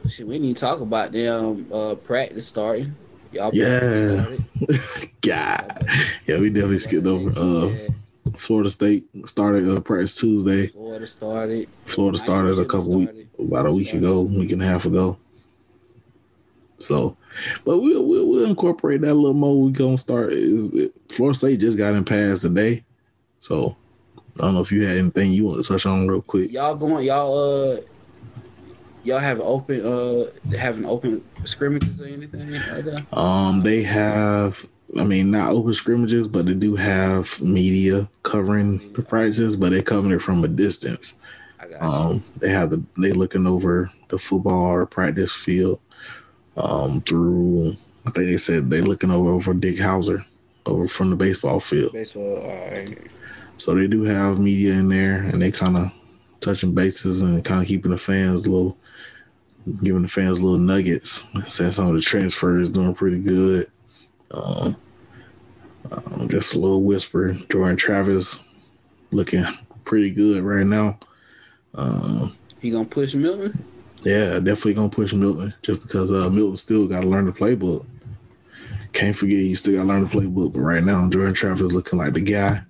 [0.08, 2.94] shit, we need to talk about them uh practice starting.
[3.32, 4.36] Y'all Yeah.
[5.20, 5.86] God,
[6.24, 7.30] yeah, we definitely skipped over.
[7.38, 7.88] Uh, Yeah,
[8.36, 10.68] Florida State started uh, practice Tuesday.
[10.68, 11.68] Florida started.
[11.86, 15.18] Florida started a couple weeks, about a week ago, week and a half ago.
[16.78, 17.16] So,
[17.64, 19.60] but we'll we'll, we'll incorporate that a little more.
[19.62, 20.32] We gonna start.
[20.32, 22.82] Is it, Florida State just got in pass today,
[23.38, 23.76] so
[24.38, 26.50] I don't know if you had anything you want to touch on real quick.
[26.50, 27.06] Y'all going?
[27.06, 27.80] Y'all uh,
[29.04, 30.24] y'all have open uh
[30.56, 33.16] having open scrimmages or anything like that?
[33.16, 34.66] Um, they have.
[34.98, 39.82] I mean, not open scrimmages, but they do have media covering the practices, but they
[39.82, 41.16] covering it from a distance.
[41.60, 41.88] I got you.
[41.88, 45.78] Um, they have the they looking over the football or practice field
[46.56, 47.76] um, through.
[48.06, 50.24] I think they said they looking over over Dick Howser
[50.66, 51.92] over from the baseball field.
[51.92, 52.42] baseball.
[52.44, 52.98] Right.
[53.58, 55.92] So they do have media in there, and they kind of
[56.40, 58.76] touching bases and kind of keeping the fans a little,
[59.82, 61.28] giving the fans little nuggets.
[61.48, 63.70] Saying some of the transfers doing pretty good.
[64.30, 64.76] Um,
[65.90, 67.32] Um, just a little whisper.
[67.50, 68.44] Jordan Travis
[69.10, 69.44] looking
[69.84, 70.98] pretty good right now.
[71.74, 73.64] Um, He gonna push Milton.
[74.02, 77.86] yeah, definitely gonna push Milton just because uh, Milton still got to learn the playbook.
[78.92, 80.52] Can't forget he still got to learn the playbook.
[80.52, 82.62] But right now, Jordan Travis looking like the guy.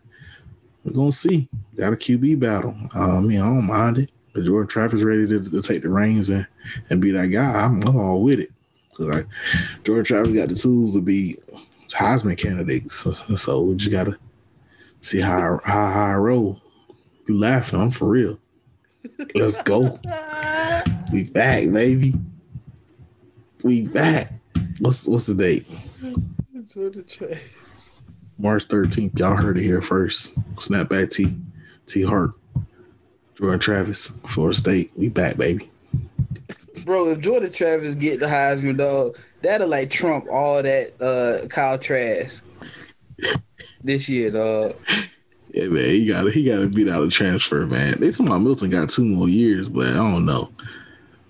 [0.85, 1.49] We're gonna see.
[1.77, 2.75] Got a QB battle.
[2.95, 4.11] Uh, I mean, I don't mind it.
[4.33, 6.47] But Jordan Travis ready to, to take the reins and,
[6.89, 7.53] and be that guy.
[7.53, 8.51] I'm, I'm all with it
[8.91, 9.27] because like
[9.85, 11.37] Jordan Travis got the tools to be
[11.89, 12.95] Heisman candidates.
[12.95, 14.19] So, so we just gotta
[15.01, 16.61] see how how high I roll.
[17.29, 17.81] You laughing?
[17.81, 18.39] I'm for real.
[19.35, 19.99] Let's go.
[21.13, 22.15] We back, baby.
[23.65, 24.33] We back.
[24.79, 25.67] What's what's the date?
[28.39, 29.19] March 13th.
[29.19, 30.39] Y'all heard it here first.
[30.55, 31.37] Snapback T.
[31.87, 32.40] T Harp.
[33.41, 34.13] Jordan Travis.
[34.29, 34.93] Florida State.
[34.97, 35.71] We back, baby.
[36.85, 41.79] Bro, if Jordan Travis get the Heisman dog, that'll like trump all that uh Kyle
[41.79, 42.45] Trask
[43.83, 44.77] this year, dog.
[45.53, 45.85] Yeah, man.
[45.85, 47.95] He gotta he gotta beat out a transfer, man.
[47.99, 50.51] They talking about Milton got two more years, but I don't know.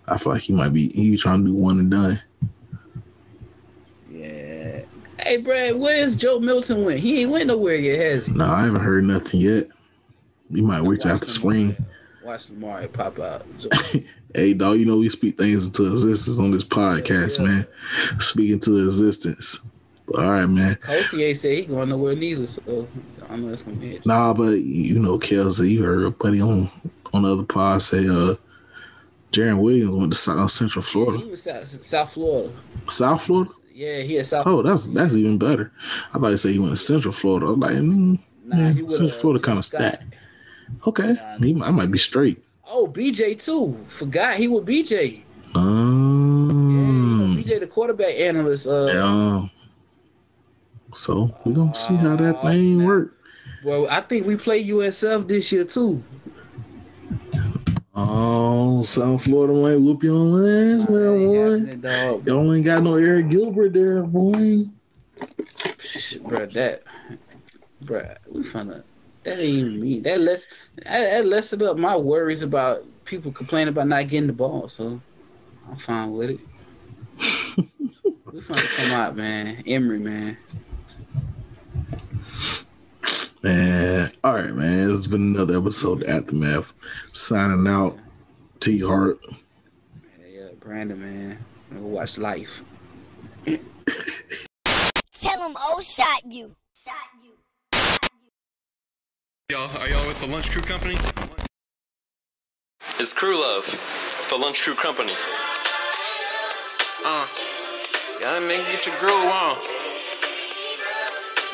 [0.08, 2.20] I feel like he might be he trying to do one and done.
[4.10, 4.80] Yeah.
[5.20, 6.98] Hey, Brad, where's Joe Milton went?
[6.98, 8.32] He ain't went nowhere yet, has he?
[8.32, 9.68] No, I haven't heard nothing yet.
[10.50, 11.76] We might wait till after spring.
[12.30, 13.44] Watch Lamar pop out.
[14.32, 17.50] Hey, dog, you know we speak things into existence on this podcast, Yeah, yeah.
[17.50, 17.66] man.
[18.20, 19.58] Speaking to existence.
[20.16, 20.76] All right, man.
[20.76, 22.86] Kelsey said he going nowhere neither, so
[23.24, 24.06] I don't know it's gonna be it.
[24.06, 26.70] Nah, but you know, Kelsey, you heard a buddy on
[27.12, 28.36] on the other pod say uh
[29.32, 31.26] Jaron Williams went to South Central He Florida.
[31.26, 32.52] was South, South Florida.
[32.88, 33.50] South Florida?
[33.74, 34.46] Yeah, he at South.
[34.46, 35.72] Oh, that's that's even better.
[36.14, 37.46] I thought you said he went to Central Florida.
[37.46, 40.04] I was like, mm, Nah, yeah, he Central Florida kind of stacked.
[40.86, 42.42] Okay, he I might be straight.
[42.66, 43.76] Oh, BJ too.
[43.88, 45.22] Forgot he with BJ.
[45.54, 48.66] Yeah, Um, BJ the quarterback analyst.
[48.66, 49.46] Uh, yeah.
[50.94, 52.86] So we gonna see how that Oh, thing snap.
[52.86, 53.16] work.
[53.64, 56.02] well, I think we play USF this year too.
[57.94, 62.22] Oh, South Florida might whoop your ass, Ain't man, boy.
[62.24, 64.66] Y'all ain't got no Eric Gilbert there, boy.
[66.22, 66.82] bro, that,
[67.82, 68.84] bro, we finna.
[69.22, 70.00] That ain't even me.
[70.00, 70.46] That less,
[70.76, 74.68] that, that lessened up my worries about people complaining about not getting the ball.
[74.68, 75.00] So
[75.68, 76.40] I'm fine with it.
[78.32, 79.62] we finna come out, man.
[79.66, 80.36] Emery, man.
[83.42, 84.90] Man, all right, man.
[84.90, 86.72] It's been another episode of Aftermath.
[87.12, 87.98] Signing out.
[88.60, 89.18] T Harp.
[89.24, 91.38] Yeah, uh, yeah, Brandon, man.
[91.72, 92.62] Go watch Life.
[93.46, 93.58] Tell
[95.42, 96.54] him oh, shot you.
[96.74, 97.19] Shot you.
[99.50, 100.94] Y'all, are y'all with the Lunch Crew Company?
[103.00, 103.66] It's Crew Love,
[104.30, 105.12] the Lunch Crew Company.
[107.04, 107.26] Uh,
[108.20, 109.56] young nigga, get your groove on.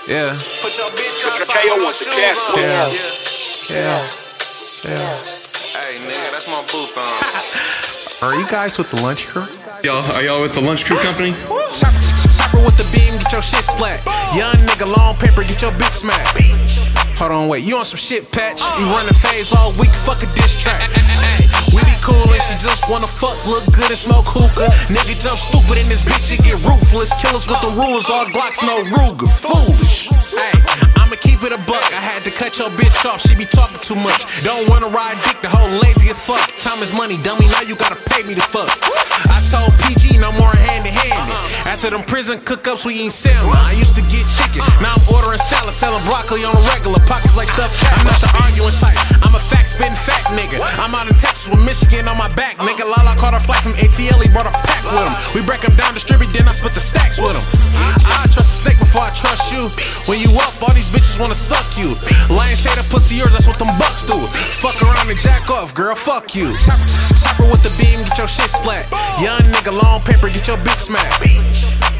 [0.07, 2.64] Yeah, Put your bitch K- outside KO with wants no the cash play.
[2.64, 2.68] on.
[2.68, 3.80] Yeah.
[3.80, 4.09] Yeah.
[4.84, 5.16] yeah, yeah.
[5.72, 8.28] Hey, nigga, that's my booth on.
[8.28, 9.44] Are you guys with the lunch crew?
[9.84, 11.32] Y'all, are y'all with the Lunch Crew Company?
[11.32, 14.01] Chopper, ch- ch- chopper with the beam, get your shit splat.
[14.34, 16.34] Young nigga, long paper, get your bitch smacked.
[17.17, 18.61] Hold on, wait, you on some shit patch?
[18.61, 18.77] Uh.
[18.77, 20.85] You running phase all week, fuck a diss track.
[21.73, 24.69] We be cool and she just wanna fuck, look good and smoke hookah.
[24.93, 27.09] Nigga jump stupid in this bitch, it get ruthless.
[27.17, 29.41] Killers with the rules, all Glocks, no Rugers.
[29.41, 30.12] Foolish.
[30.37, 30.53] Hey,
[31.01, 31.85] I'ma keep it a buck.
[31.97, 34.29] I had to cut your bitch off, she be talking too much.
[34.45, 36.45] Don't wanna ride dick, the whole lazy as fuck.
[36.61, 38.69] Time is money, dummy, now you gotta pay me to fuck.
[39.33, 41.33] I told PG no more hand to hand.
[41.67, 43.51] After them prison cook-ups, we eat salmon.
[43.59, 47.35] I used to get chicken, now I'm ordering salad, selling broccoli on a regular, pockets
[47.35, 47.91] like stuffed cat.
[47.99, 48.95] I'm not the arguing type,
[49.27, 50.62] I'm a fact spitting fat nigga.
[50.79, 52.87] I'm out in Texas with Michigan on my back, nigga.
[52.87, 55.14] Lala caught a flight from ATL, he brought a pack with him.
[55.35, 57.43] We break them down, distribute, then I split the stacks with him.
[57.43, 59.68] I trust a snake before I trust you.
[60.09, 61.92] When you up, all these bitches wanna suck you.
[62.32, 64.16] Lion say the pussy yours, that's what them bucks do.
[64.64, 66.49] Fuck around and jack off, girl, fuck you.
[67.20, 68.88] Chopper, with the beam, get your shit splat.
[69.20, 71.20] Young nigga, long paper, get your bitch smacked.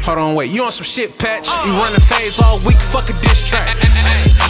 [0.07, 1.47] Hold on, wait, you on some shit patch?
[1.67, 3.69] You running phase all week, fuck a diss track.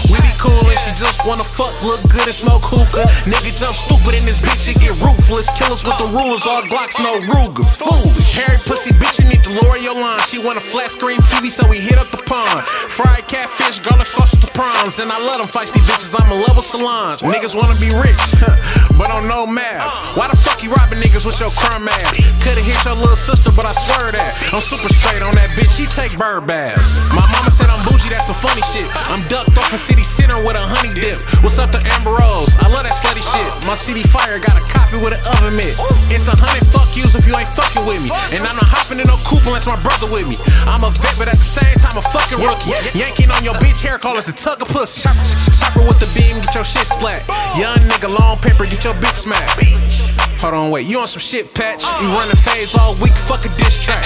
[0.07, 3.09] We be cool and she just wanna fuck, look good and smoke hookah.
[3.25, 5.49] Nigga jump stupid in this bitch, it get ruthless.
[5.57, 7.73] Killers with the rules, all Glocks, no Rugers.
[7.73, 8.37] Foolish.
[8.37, 10.21] Harry pussy bitch, you need to lower your line.
[10.29, 12.61] She want a flat screen TV, so we hit up the pond.
[12.69, 15.01] Fried catfish, garlic sausage to prawns.
[15.01, 17.17] And I love them feisty bitches, I'm a love salon.
[17.25, 18.21] Niggas wanna be rich,
[19.01, 19.89] but don't know math.
[20.13, 22.21] Why the fuck you robbing niggas with your crumb ass?
[22.45, 24.37] Could've hit your little sister, but I swear that.
[24.53, 27.01] I'm super straight on that bitch, she take bird baths.
[27.09, 28.85] My mama said I'm bougie, that's some funny shit.
[29.09, 31.17] I'm ducked off in city center with a honey dip.
[31.47, 32.51] What's up to Amber Rose?
[32.59, 33.47] I love that slutty shit.
[33.63, 35.79] My CD fire got a copy with an oven mitt.
[36.11, 38.11] It's a hundred fuck yous if you ain't fucking with me.
[38.35, 40.35] And I'm not hopping in no coupe unless my brother with me.
[40.67, 42.75] I'm a vet, but at the same time a fucking rookie.
[42.99, 45.07] Yanking on your bitch hair, call it the tug of pussy.
[45.07, 45.23] Chopper,
[45.55, 47.23] chopper with the beam, get your shit splat.
[47.55, 49.63] Young nigga, long paper, get your bitch smacked.
[50.43, 51.87] Hold on, wait, you on some shit patch?
[52.03, 54.03] You running phase all week, fuck a diss track.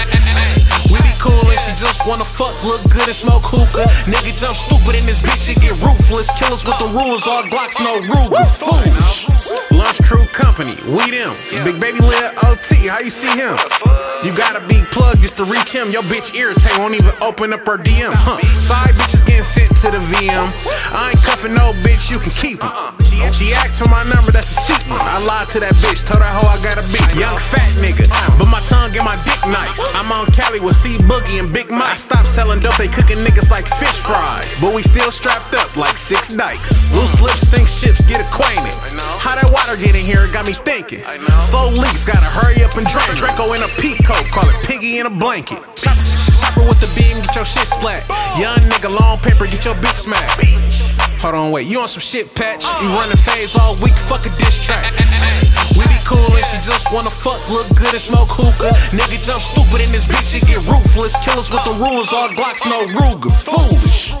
[0.92, 3.88] We be cool and she just wanna fuck, look good and smoke hookah.
[4.04, 6.28] Nigga jump stupid in this bitch and get ruthless.
[6.36, 8.60] Killers with the rules, all Glocks, no Rugers.
[8.60, 9.72] Foolish.
[9.72, 11.32] Lunch crew company, we them.
[11.64, 13.56] Big baby Lil OT, how you see him?
[14.22, 15.90] You got a big plug just to reach him.
[15.90, 18.12] Your bitch irritate, won't even open up her DM.
[18.12, 18.36] Huh.
[18.44, 20.46] Side bitches getting sent to the VM.
[20.94, 22.70] I ain't cuffing no bitch, you can keep her.
[23.34, 25.02] She, asked for my number, that's a steep one.
[25.02, 27.02] I lied to that bitch, told her hoe I got a beat.
[27.18, 28.06] Young fat nigga,
[28.38, 29.74] but my tongue and my dick nice.
[29.98, 31.98] I'm on Cali with C Boogie and Big Mike.
[31.98, 34.62] I stopped selling dope, they cooking niggas like fish fries.
[34.62, 36.94] But we still strapped up like six dikes.
[36.94, 38.78] Loose lips sink ships, get acquainted.
[39.18, 41.02] How that water get in here, it got me thinking.
[41.42, 43.10] Slow leaks, gotta hurry up and drink.
[43.18, 45.58] Draco in a peak coat, call it piggy in a blanket.
[46.52, 48.04] Chopper with the beam, get your shit splat.
[48.38, 50.42] Young nigga, long paper, get your bitch smacked.
[51.22, 52.64] Hold on, wait, you on some shit patch?
[52.82, 54.90] You running phase all week, fuck a diss track.
[55.78, 58.74] We be cool and she just wanna fuck, look good and smoke hookah.
[58.90, 61.14] Nigga jump stupid in this bitch and get ruthless.
[61.24, 63.42] Killers with the rules, all Glocks, no Rugers.
[63.42, 64.14] Foolish.